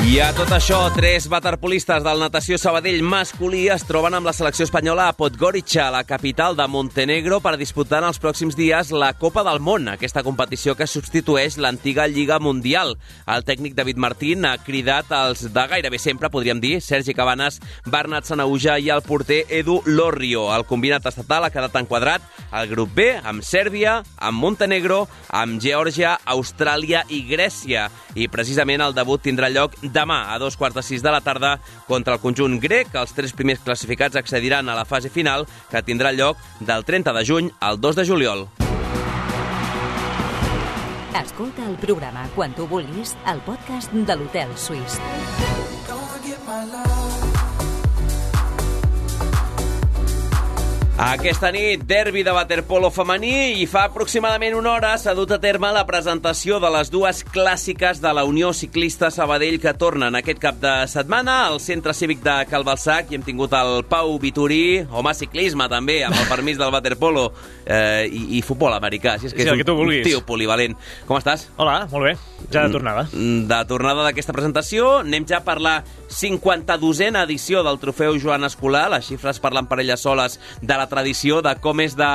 [0.00, 4.64] I a tot això, tres waterpolistes del natació Sabadell masculí es troben amb la selecció
[4.64, 9.44] espanyola a Podgorica, la capital de Montenegro, per disputar en els pròxims dies la Copa
[9.44, 12.94] del Món, aquesta competició que substitueix l'antiga Lliga Mundial.
[13.28, 18.24] El tècnic David Martín ha cridat els de gairebé sempre, podríem dir, Sergi Cabanes, Bernat
[18.24, 20.46] Sanauja i el porter Edu Lorrio.
[20.56, 26.16] El combinat estatal ha quedat enquadrat al grup B amb Sèrbia, amb Montenegro, amb Geòrgia,
[26.24, 27.90] Austràlia i Grècia.
[28.16, 31.58] I precisament el debut tindrà lloc demà a dos quarts de sis de la tarda
[31.88, 32.94] contra el conjunt grec.
[32.94, 37.26] Els tres primers classificats accediran a la fase final que tindrà lloc del 30 de
[37.26, 38.48] juny al 2 de juliol.
[41.20, 45.00] Escolta el programa quan tu vulguis al podcast de l'Hotel Suís.
[51.00, 55.70] Aquesta nit, derbi de waterpolo femení i fa aproximadament una hora s'ha dut a terme
[55.72, 60.58] la presentació de les dues clàssiques de la Unió Ciclista Sabadell que tornen aquest cap
[60.60, 65.70] de setmana al Centre Cívic de Calbalsac i hem tingut el Pau Vitorí, home ciclisme
[65.72, 67.30] també, amb el permís del waterpolo
[67.64, 69.16] eh, i, i futbol americà.
[69.16, 70.76] Si és que Sí, és el que un, un tio polivalent.
[71.08, 71.46] Com estàs?
[71.56, 72.14] Hola, molt bé.
[72.52, 73.06] Ja de tornada.
[73.14, 75.78] Mm, De tornada d'aquesta presentació, anem ja per la
[76.12, 78.90] 52a edició del trofeu Joan Escolar.
[78.92, 82.12] Les xifres parlen per elles soles de la tradició, de com és de,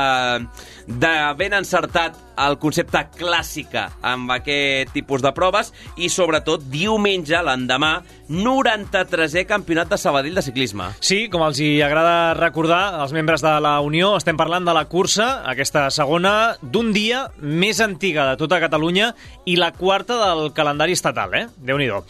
[0.85, 7.93] de ben encertat el concepte clàssica amb aquest tipus de proves i, sobretot, diumenge, l'endemà,
[8.27, 10.89] 93è Campionat de Sabadell de ciclisme.
[10.99, 14.85] Sí, com els hi agrada recordar als membres de la Unió, estem parlant de la
[14.91, 19.13] cursa, aquesta segona d'un dia més antiga de tota Catalunya
[19.45, 21.45] i la quarta del calendari estatal, eh?
[21.55, 22.03] Déu-n'hi-do.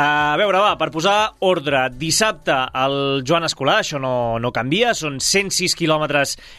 [0.00, 5.18] A veure, va, per posar ordre, dissabte el Joan Escolar, això no, no canvia, són
[5.20, 6.11] 106 quilòmetres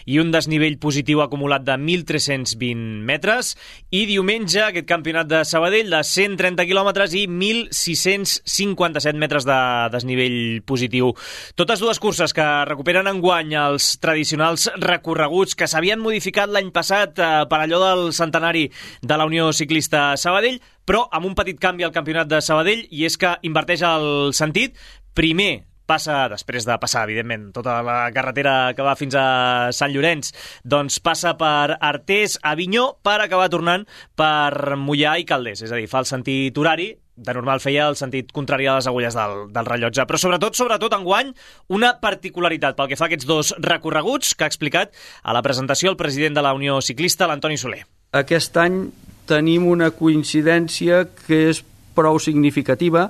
[0.10, 3.54] i un desnivell positiu acumulat de 1.320 metres,
[3.94, 9.60] i diumenge aquest campionat de Sabadell de 130 quilòmetres i 1.657 metres de
[9.94, 11.14] desnivell positiu.
[11.60, 17.32] Totes dues curses que recuperen enguany els tradicionals recorreguts que s'havien modificat l'any passat eh,
[17.50, 18.70] per allò del centenari
[19.02, 23.06] de la Unió Ciclista Sabadell, però amb un petit canvi al campionat de Sabadell, i
[23.08, 24.76] és que inverteix el sentit.
[25.14, 29.28] Primer, passa, després de passar, evidentment, tota la carretera que va fins a
[29.76, 35.64] Sant Llorenç, doncs passa per Artés, Avinyó, per acabar tornant per Mollà i Calders.
[35.66, 38.88] És a dir, fa el sentit horari, de normal feia el sentit contrari a les
[38.90, 40.06] agulles del, del rellotge.
[40.10, 41.30] Però sobretot, sobretot enguany,
[41.70, 45.94] una particularitat pel que fa a aquests dos recorreguts que ha explicat a la presentació
[45.94, 47.84] el president de la Unió Ciclista, l'Antoni Soler.
[48.18, 48.88] Aquest any
[49.30, 51.62] tenim una coincidència que és
[51.94, 53.08] prou significativa,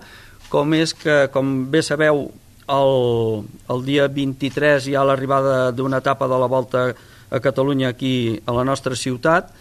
[0.51, 2.27] com és que, com bé sabeu,
[2.71, 6.87] el, el dia 23 hi ha l'arribada d'una etapa de la Volta
[7.33, 9.51] a Catalunya aquí a la nostra ciutat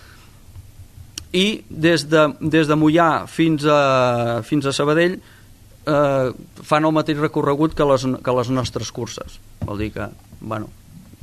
[1.33, 6.29] i des de, des de Mollà fins a, fins a Sabadell eh,
[6.63, 9.39] fan el mateix recorregut que les, que les nostres curses.
[9.65, 10.09] Vol dir que,
[10.41, 10.69] bueno,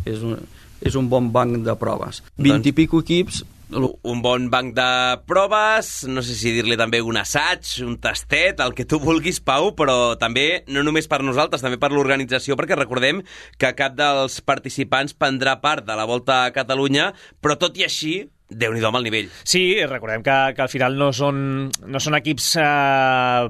[0.10, 0.36] és un,
[0.82, 2.24] és un bon banc de proves.
[2.42, 4.90] 20 i pico equips un bon banc de
[5.30, 9.72] proves, no sé si dir-li també un assaig, un tastet, el que tu vulguis, Pau,
[9.78, 13.22] però també, no només per nosaltres, també per l'organització, perquè recordem
[13.62, 17.12] que cap dels participants prendrà part de la Volta a Catalunya,
[17.42, 18.16] però tot i així,
[18.50, 19.30] déu nhi el nivell.
[19.44, 23.50] Sí, recordem que, que al final no són, no són equips eh,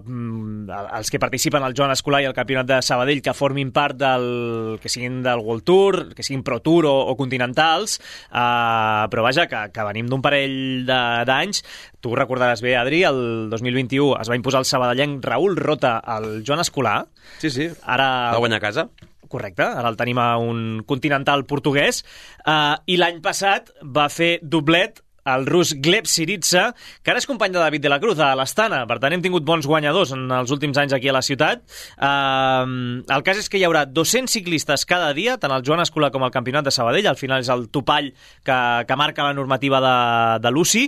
[1.00, 4.78] els que participen al Joan Escolar i al Campionat de Sabadell que formin part del
[4.84, 9.48] que siguin del World Tour, que siguin Pro Tour o, o continentals, eh, però vaja,
[9.48, 11.64] que, que venim d'un parell d'anys.
[12.00, 16.64] Tu recordaràs bé, Adri, el 2021 es va imposar el sabadellenc Raül Rota al Joan
[16.64, 17.06] Escolar.
[17.40, 17.72] Sí, sí.
[17.84, 18.34] Ara...
[18.36, 18.90] Va guanyar a casa.
[19.30, 22.04] Correcte, ara el tenim a un continental portuguès.
[22.44, 25.04] Uh, I l'any passat va fer doblet
[25.36, 26.70] el rus Gleb Siritsa,
[27.04, 28.82] que ara és company de David de la Cruz a l'Astana.
[28.90, 31.64] Per tant, hem tingut bons guanyadors en els últims anys aquí a la ciutat.
[31.98, 36.12] Uh, el cas és que hi haurà 200 ciclistes cada dia, tant el Joan Escolar
[36.14, 37.10] com el Campionat de Sabadell.
[37.10, 38.12] Al final és el topall
[38.46, 39.96] que, que marca la normativa de,
[40.44, 40.86] de l'UCI.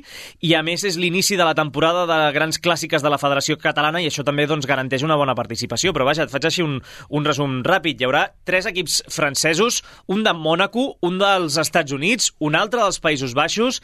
[0.48, 4.02] I, a més, és l'inici de la temporada de grans clàssiques de la Federació Catalana
[4.02, 5.94] i això també doncs, garanteix una bona participació.
[5.96, 6.80] Però vaja, et faig així un,
[7.10, 8.02] un resum ràpid.
[8.02, 9.82] Hi haurà tres equips francesos,
[10.12, 13.82] un de Mònaco, un dels Estats Units, un altre dels Països Baixos,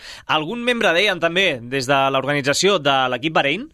[0.47, 3.65] algun membre deien també des de l'organització de l'equip Bahrein,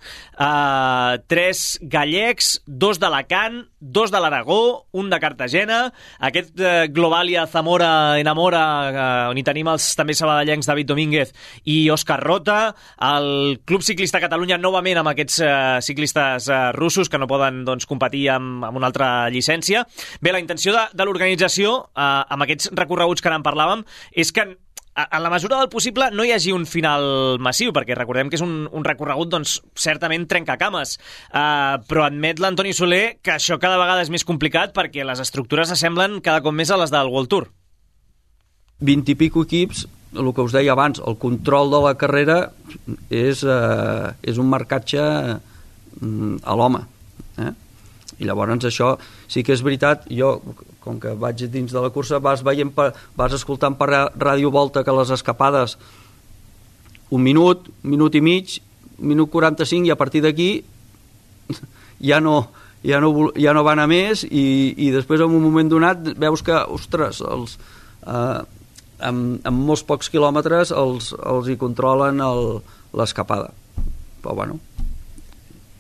[0.41, 8.17] uh, tres gallecs, dos d'Alacant, dos de l'Aragó, un de Cartagena, aquest uh, Globalia Zamora
[8.17, 11.36] Enamora, uh, on hi tenim els també sabadellencs David Domínguez
[11.69, 12.74] i Òscar Rota,
[13.05, 15.53] el Club Ciclista Catalunya novament amb aquests uh,
[15.86, 19.86] ciclistes uh, russos que no poden doncs, competir amb, amb una altra llicència.
[20.26, 23.86] Bé, la intenció de, de l'organització, uh, amb aquests recorreguts que ara en parlàvem,
[24.17, 24.49] és que
[24.96, 28.46] en la mesura del possible no hi hagi un final massiu, perquè recordem que és
[28.46, 30.98] un, un recorregut doncs, certament trencacames.
[31.32, 35.72] Uh, però admet l'Antoni Soler que això cada vegada és més complicat perquè les estructures
[35.72, 37.50] s'assemblen cada cop més a les del World Tour.
[38.84, 42.38] 20 i pico equips, el que us deia abans, el control de la carrera
[43.10, 46.84] és, eh, és un marcatge mm, a l'home.
[47.41, 47.54] Eh?
[48.22, 48.94] I llavors això
[49.32, 50.36] sí que és veritat, jo,
[50.84, 52.71] com que vaig dins de la cursa, vas veient,
[53.15, 55.77] vas escoltant per Ràdio Volta que les escapades
[57.13, 58.57] un minut, un minut i mig,
[58.99, 60.49] un minut 45 i a partir d'aquí
[62.09, 62.49] ja no,
[62.84, 66.43] ja no, ja no van a més i, i després en un moment donat veus
[66.43, 67.57] que, ostres, els,
[68.03, 68.41] eh,
[69.03, 72.61] amb, amb molts pocs quilòmetres els, els hi controlen el-
[72.93, 73.49] l'escapada.
[74.21, 74.59] Però bueno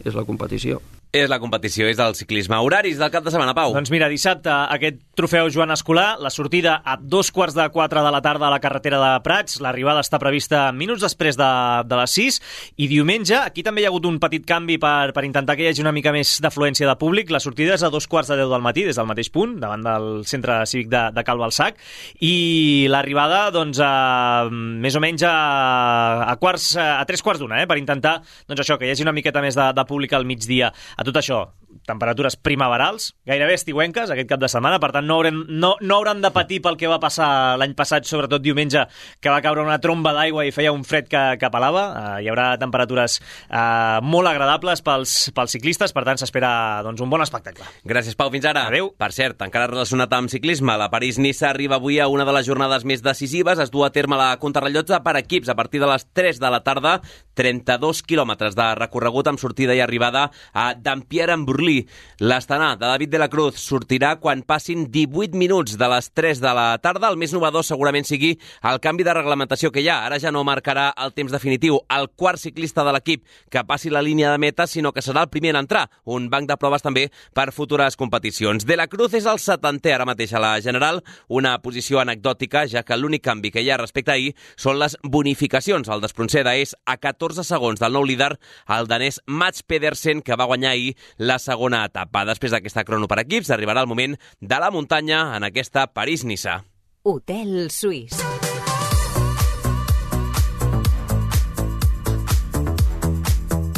[0.03, 0.81] és la competició
[1.13, 2.57] És la competició, és el ciclisme.
[2.57, 3.75] Horaris del cap de setmana, Pau.
[3.75, 8.09] Doncs mira, dissabte aquest trofeu Joan Escolar, la sortida a dos quarts de quatre de
[8.09, 11.49] la tarda a la carretera de Prats, l'arribada està prevista minuts després de,
[11.85, 12.39] de les 6,
[12.81, 15.69] i diumenge, aquí també hi ha hagut un petit canvi per, per intentar que hi
[15.69, 18.49] hagi una mica més d'afluència de públic, la sortida és a dos quarts de deu
[18.49, 21.77] del matí, des del mateix punt, davant del centre cívic de, de Cal Balsac,
[22.25, 25.35] i l'arribada, doncs, a, més o menys a,
[26.25, 28.17] a, quarts, a tres quarts d'una, eh, per intentar,
[28.49, 30.73] doncs això, que hi hagi una miqueta més de, de públic al migdia.
[31.03, 31.41] A tot això,
[31.83, 36.21] temperatures primaverals, gairebé estiuenques aquest cap de setmana, per tant no haurem, no, no hauran
[36.23, 38.85] de patir pel que va passar l'any passat, sobretot diumenge,
[39.19, 41.83] que va caure una tromba d'aigua i feia un fred que, que pelava.
[41.91, 46.53] Uh, hi haurà temperatures uh, molt agradables pels, pels ciclistes, per tant s'espera
[46.87, 47.67] doncs, un bon espectacle.
[47.83, 48.31] Gràcies, Pau.
[48.31, 48.63] Fins ara.
[48.71, 48.93] Adéu.
[48.95, 52.87] Per cert, encara relacionat amb ciclisme, la París-Niça arriba avui a una de les jornades
[52.87, 53.59] més decisives.
[53.59, 56.63] Es du a terme la contrarrellotge per equips a partir de les 3 de la
[56.63, 56.95] tarda.
[57.35, 61.83] 32 quilòmetres de recorregut amb sortida i arribada a Dampierre en Burlí.
[62.21, 66.53] L'Estanà de David de la Cruz sortirà quan passin 18 minuts de les 3 de
[66.53, 67.09] la tarda.
[67.09, 68.33] El més novedor segurament sigui
[68.69, 70.03] el canvi de reglamentació que hi ha.
[70.05, 74.03] Ara ja no marcarà el temps definitiu el quart ciclista de l'equip que passi la
[74.05, 75.87] línia de meta, sinó que serà el primer en entrar.
[76.05, 78.65] Un banc de proves també per futures competicions.
[78.65, 82.83] De la Cruz és el 70è ara mateix a la General, una posició anecdòtica, ja
[82.83, 85.89] que l'únic canvi que hi ha respecte a ahir són les bonificacions.
[85.89, 88.33] El d'Espronceda és a 14 segons del nou líder,
[88.67, 92.25] el danès Mats Pedersen, que va guanyar ahir la segona etapa.
[92.27, 96.63] Després d'aquesta crono per equips, arribarà el moment de la muntanya en aquesta París-Nissa.
[97.03, 98.19] Hotel Suís.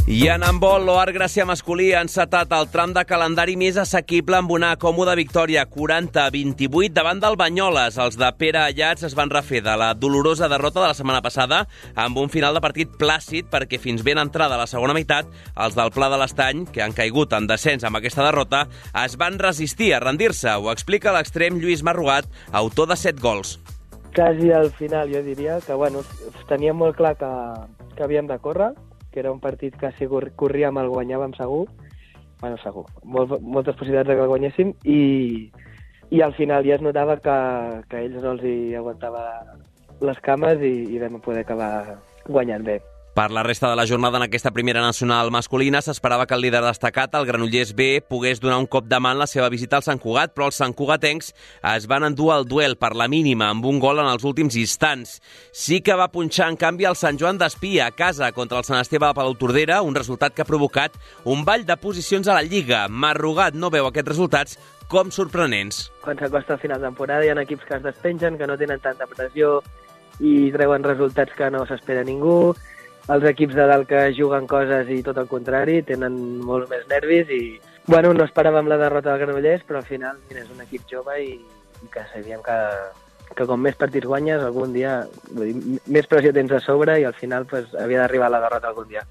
[0.05, 4.51] I en handbol, l'Oar Gràcia masculí ha encetat el tram de calendari més assequible amb
[4.53, 7.97] una còmoda victòria 40-28 davant del Banyoles.
[7.97, 11.63] Els de Pere Allats es van refer de la dolorosa derrota de la setmana passada
[11.97, 15.25] amb un final de partit plàcid perquè fins ben entrada la segona meitat
[15.57, 18.67] els del Pla de l'Estany, que han caigut en descens amb aquesta derrota,
[19.07, 20.53] es van resistir a rendir-se.
[20.53, 23.57] Ho explica l'extrem Lluís Marrugat, autor de 7 gols.
[24.13, 26.05] Quasi al final jo diria que bueno,
[26.45, 27.37] teníem molt clar que,
[27.97, 28.75] que havíem de córrer,
[29.15, 31.69] que era un partit que si corríem el guanyàvem segur,
[32.41, 34.99] bueno, segur, molt, moltes possibilitats de que el guanyéssim, i,
[36.11, 37.37] i al final ja es notava que,
[37.87, 39.23] que ells no els hi aguantava
[40.03, 41.71] les cames i, i vam poder acabar
[42.27, 42.81] guanyant bé.
[43.15, 46.59] Per la resta de la jornada en aquesta primera nacional masculina s'esperava que el líder
[46.65, 49.85] destacat, el Granollers B, pogués donar un cop de mà en la seva visita al
[49.85, 51.31] Sant Cugat, però els Sant Cugatencs
[51.71, 55.21] es van endur el duel per la mínima amb un gol en els últims instants.
[55.55, 58.83] Sí que va punxar, en canvi, el Sant Joan d'Espí a casa contra el Sant
[58.83, 62.89] Esteve de Palautordera, un resultat que ha provocat un ball de posicions a la Lliga.
[62.91, 64.59] Marrugat no veu aquests resultats
[64.91, 65.85] com sorprenents.
[66.03, 68.83] Quan s'acosta al final de temporada hi ha equips que es despengen, que no tenen
[68.83, 69.61] tanta pressió
[70.19, 72.55] i treuen resultats que no s'espera ningú
[73.13, 77.29] els equips de dalt que juguen coses i tot el contrari, tenen molt més nervis
[77.33, 77.41] i,
[77.85, 81.19] bueno, no esperàvem la derrota del Granollers, però al final mira, és un equip jove
[81.21, 81.35] i,
[81.85, 82.57] i que sabíem que,
[83.37, 84.97] que com més partits guanyes, algun dia
[85.29, 88.73] vull dir, més pressió tens a sobre i al final pues, havia d'arribar la derrota
[88.73, 89.05] algun dia.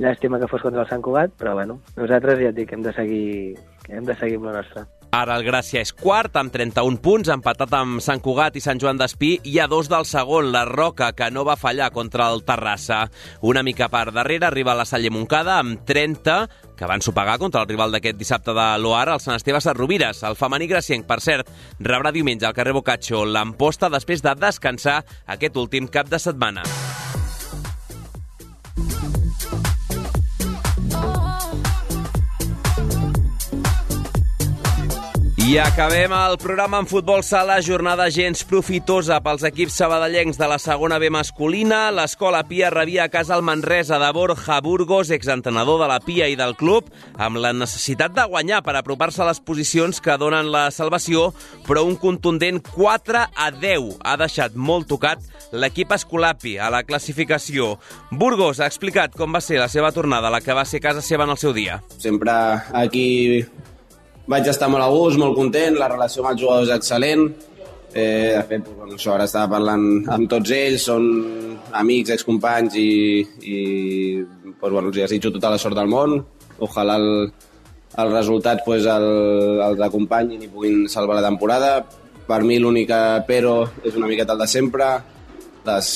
[0.00, 2.94] Llàstima que fos contra el Sant Cugat, però bueno, nosaltres ja et dic, hem de
[2.96, 3.58] seguir,
[3.90, 4.86] hem de seguir amb la nostra.
[5.10, 8.98] Ara el Gràcia és quart, amb 31 punts, empatat amb Sant Cugat i Sant Joan
[9.00, 13.00] d'Espí, i a dos del segon, la Roca, que no va fallar contra el Terrassa.
[13.42, 16.36] Una mica per darrere arriba la Salle Moncada, amb 30,
[16.78, 20.22] que van sopegar contra el rival d'aquest dissabte de l'Oar, el Sant Esteve Sarrovires.
[20.22, 21.50] El femení gracienc, per cert,
[21.82, 26.62] rebrà diumenge al carrer Bocaccio l'emposta després de descansar aquest últim cap de setmana.
[35.50, 40.60] I acabem el programa en futbol sala, jornada gens profitosa pels equips sabadellencs de la
[40.62, 41.80] segona B masculina.
[41.90, 46.36] L'escola Pia rebia a casa el Manresa de Borja Burgos, exentrenador de la Pia i
[46.38, 50.68] del club, amb la necessitat de guanyar per apropar-se a les posicions que donen la
[50.70, 51.32] salvació,
[51.66, 57.72] però un contundent 4 a 10 ha deixat molt tocat l'equip Escolapi a la classificació.
[58.12, 61.26] Burgos ha explicat com va ser la seva tornada, la que va ser casa seva
[61.26, 61.82] en el seu dia.
[61.98, 62.38] Sempre
[62.70, 63.42] aquí
[64.30, 67.24] vaig estar molt a gust, molt content, la relació amb els jugadors és excel·lent.
[67.90, 71.06] Eh, de fet, bueno, això ara estava parlant amb tots ells, són
[71.74, 72.90] amics, excompanys i,
[73.42, 73.56] i
[74.60, 76.20] pues, bueno, els desitjo tota la sort del món.
[76.62, 77.32] Ojalà el,
[77.98, 79.08] el resultat pues, el,
[79.66, 81.80] els acompanyin i puguin salvar la temporada.
[82.30, 84.92] Per mi l'única però és una miqueta el de sempre,
[85.66, 85.88] les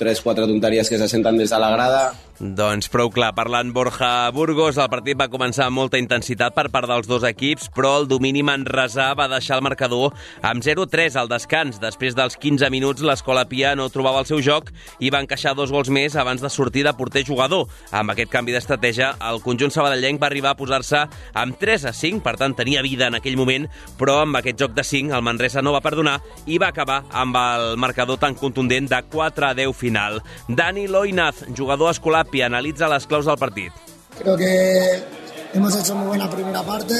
[0.00, 2.06] 3-4 tonteries que se senten des de la grada,
[2.36, 6.84] Doncs prou clar, parlant Borja Burgos, el partit va començar amb molta intensitat per part
[6.90, 10.12] dels dos equips, però el domini manresà va deixar el marcador
[10.44, 11.78] amb 0-3 al descans.
[11.80, 14.68] Després dels 15 minuts, l'Escola Pia no trobava el seu joc
[15.00, 17.70] i va encaixar dos gols més abans de sortir de porter jugador.
[17.88, 22.20] Amb aquest canvi d'estratègia, el conjunt sabadellenc va arribar a posar-se amb 3 a 5,
[22.20, 23.64] per tant tenia vida en aquell moment,
[23.96, 27.40] però amb aquest joc de 5 el Manresa no va perdonar i va acabar amb
[27.40, 30.20] el marcador tan contundent de 4 a 10 final.
[30.52, 33.72] Dani Loinaz, jugador escolar Capi analitza las claus del partido.
[34.18, 35.02] Creo que
[35.54, 36.94] hemos hecho muy buena primera parte,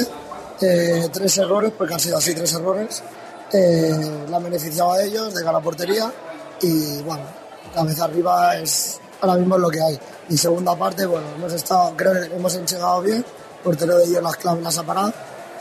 [0.61, 3.03] eh, tres errores, porque han sido así tres errores.
[3.51, 6.11] Eh, la han beneficiado a ellos de la portería
[6.61, 7.23] y bueno,
[7.73, 9.99] cabeza arriba es ahora mismo lo que hay.
[10.29, 13.25] Y segunda parte, bueno, hemos estado, creo que hemos llegado bien,
[13.63, 15.13] portero de ellos las claves las ha parado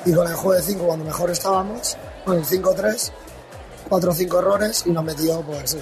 [0.04, 3.10] y con el juego de 5 cuando mejor estábamos, con el 5-3,
[3.88, 5.76] 4 o 5 errores y nos metió pues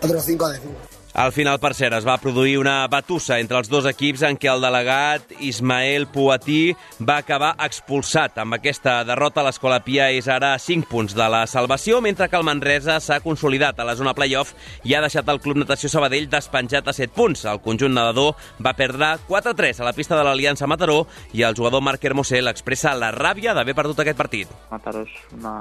[0.00, 0.99] 4 o 5 de 5.
[1.12, 4.46] Al final, per cert, es va produir una batussa entre els dos equips en què
[4.52, 6.70] el delegat Ismael Puatí
[7.02, 8.38] va acabar expulsat.
[8.38, 12.38] Amb aquesta derrota, l'Escola Pia és ara a 5 punts de la salvació, mentre que
[12.38, 14.54] el Manresa s'ha consolidat a la zona playoff
[14.86, 17.42] i ha deixat el Club Natació Sabadell despenjat a 7 punts.
[17.50, 21.02] El conjunt nedador va perdre 4-3 a la pista de l'Aliança Mataró
[21.34, 24.54] i el jugador Marc Hermosel expressa la ràbia d'haver perdut aquest partit.
[24.70, 25.56] Mataró és una,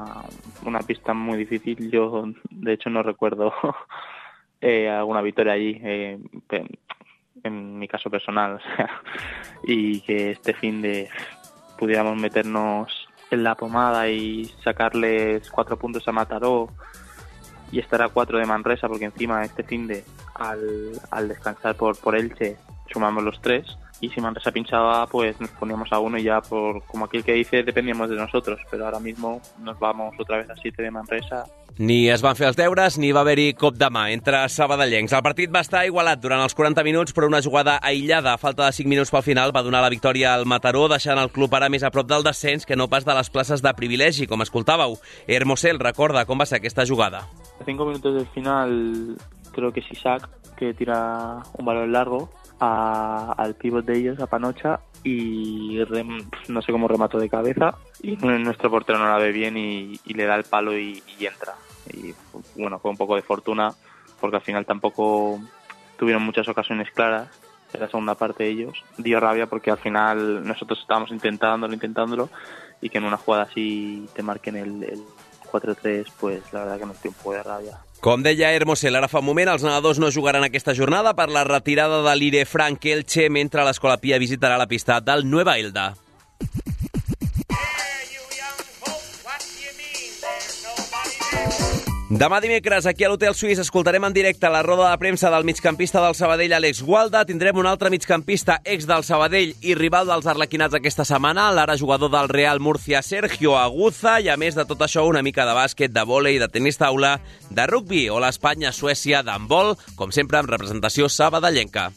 [0.70, 1.90] una pista muy difícil.
[1.90, 3.52] Yo, de hecho, no recuerdo
[4.62, 6.20] eh, alguna victoria allí, eh,
[7.44, 9.02] en mi caso personal, o sea,
[9.64, 11.10] y que este fin de
[11.78, 16.70] pudiéramos meternos en la pomada y sacarles cuatro puntos a Mataró
[17.72, 20.04] y estar a cuatro de Manresa, porque encima este fin de
[20.36, 22.58] al, al descansar por, por Elche
[22.92, 26.84] sumamos los tres y si Manresa pinchaba pues nos poníamos a uno y ya por
[26.86, 30.56] como aquel que dice dependíamos de nosotros pero ahora mismo nos vamos otra vez a
[30.56, 31.46] 7 de Manresa
[31.80, 35.14] Ni es van fer els deures ni va haver-hi cop de mà entre sabadellencs.
[35.16, 38.66] El partit va estar igualat durant els 40 minuts, però una jugada aïllada a falta
[38.66, 41.70] de 5 minuts pel final va donar la victòria al Mataró, deixant el club ara
[41.72, 44.98] més a prop del descens que no pas de les places de privilegi, com escoltàveu.
[45.28, 47.24] Hermosel recorda com va ser aquesta jugada.
[47.62, 49.16] A 5 minutos del final
[49.54, 50.28] creo que es Isaac
[50.58, 52.28] que tira un balón largo
[52.60, 55.80] a, al pívot de ellos, a Panocha, y
[56.48, 57.76] no sé cómo remató de cabeza.
[58.02, 61.26] Y nuestro portero no la ve bien y, y le da el palo y, y,
[61.26, 61.56] entra.
[61.94, 62.14] Y
[62.56, 63.74] bueno, fue un poco de fortuna
[64.20, 65.40] porque al final tampoco
[65.98, 67.30] tuvieron muchas ocasiones claras
[67.74, 68.84] en la segunda parte de ellos.
[68.98, 72.30] Dio rabia porque al final nosotros estábamos intentándolo, intentándolo
[72.82, 75.04] y que en una jugada así te marquen el, el
[75.52, 77.78] 4-3, pues la verdad que dio un poco de rabia.
[78.00, 81.44] Com deia Hermosel, ara fa un moment, els nedadors no jugaran aquesta jornada per la
[81.44, 85.90] retirada de l'Ire Frank Elche mentre l'Escola Pia visitarà la pista del Nueva Elda.
[92.10, 96.02] Demà dimecres, aquí a l'Hotel Suís, escoltarem en directe la roda de premsa del migcampista
[96.02, 97.22] del Sabadell, Àlex Gualda.
[97.30, 102.10] Tindrem un altre migcampista ex del Sabadell i rival dels arlequinats aquesta setmana, l'ara jugador
[102.10, 105.94] del Real Murcia, Sergio Aguza, i a més de tot això, una mica de bàsquet,
[105.94, 107.20] de vòlei, de tenis taula,
[107.54, 111.92] de rugby o l'Espanya-Suècia d'handbol, com sempre amb representació sabadellenca.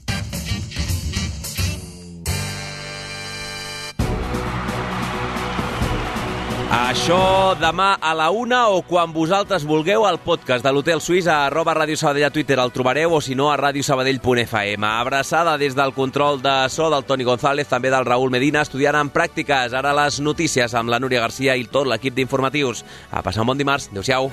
[6.73, 11.43] Això demà a la una o quan vosaltres vulgueu al podcast de l'Hotel Suís a
[11.45, 14.87] arroba Ràdio Sabadell a Twitter el trobareu o si no a radiosabadell.fm.
[14.89, 19.13] Abraçada des del control de so del Toni González, també del Raül Medina, estudiant en
[19.13, 19.77] pràctiques.
[19.77, 22.87] Ara les notícies amb la Núria Garcia i tot l'equip d'informatius.
[23.13, 23.91] A passar un bon dimarts.
[23.93, 24.33] Adéu-siau.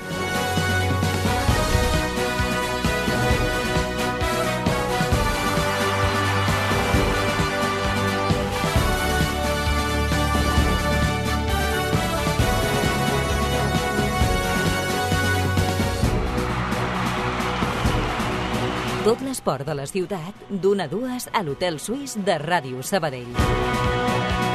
[19.39, 24.48] Tot l'esport de la ciutat, d'una a dues a l'Hotel Suís de Ràdio Sabadell.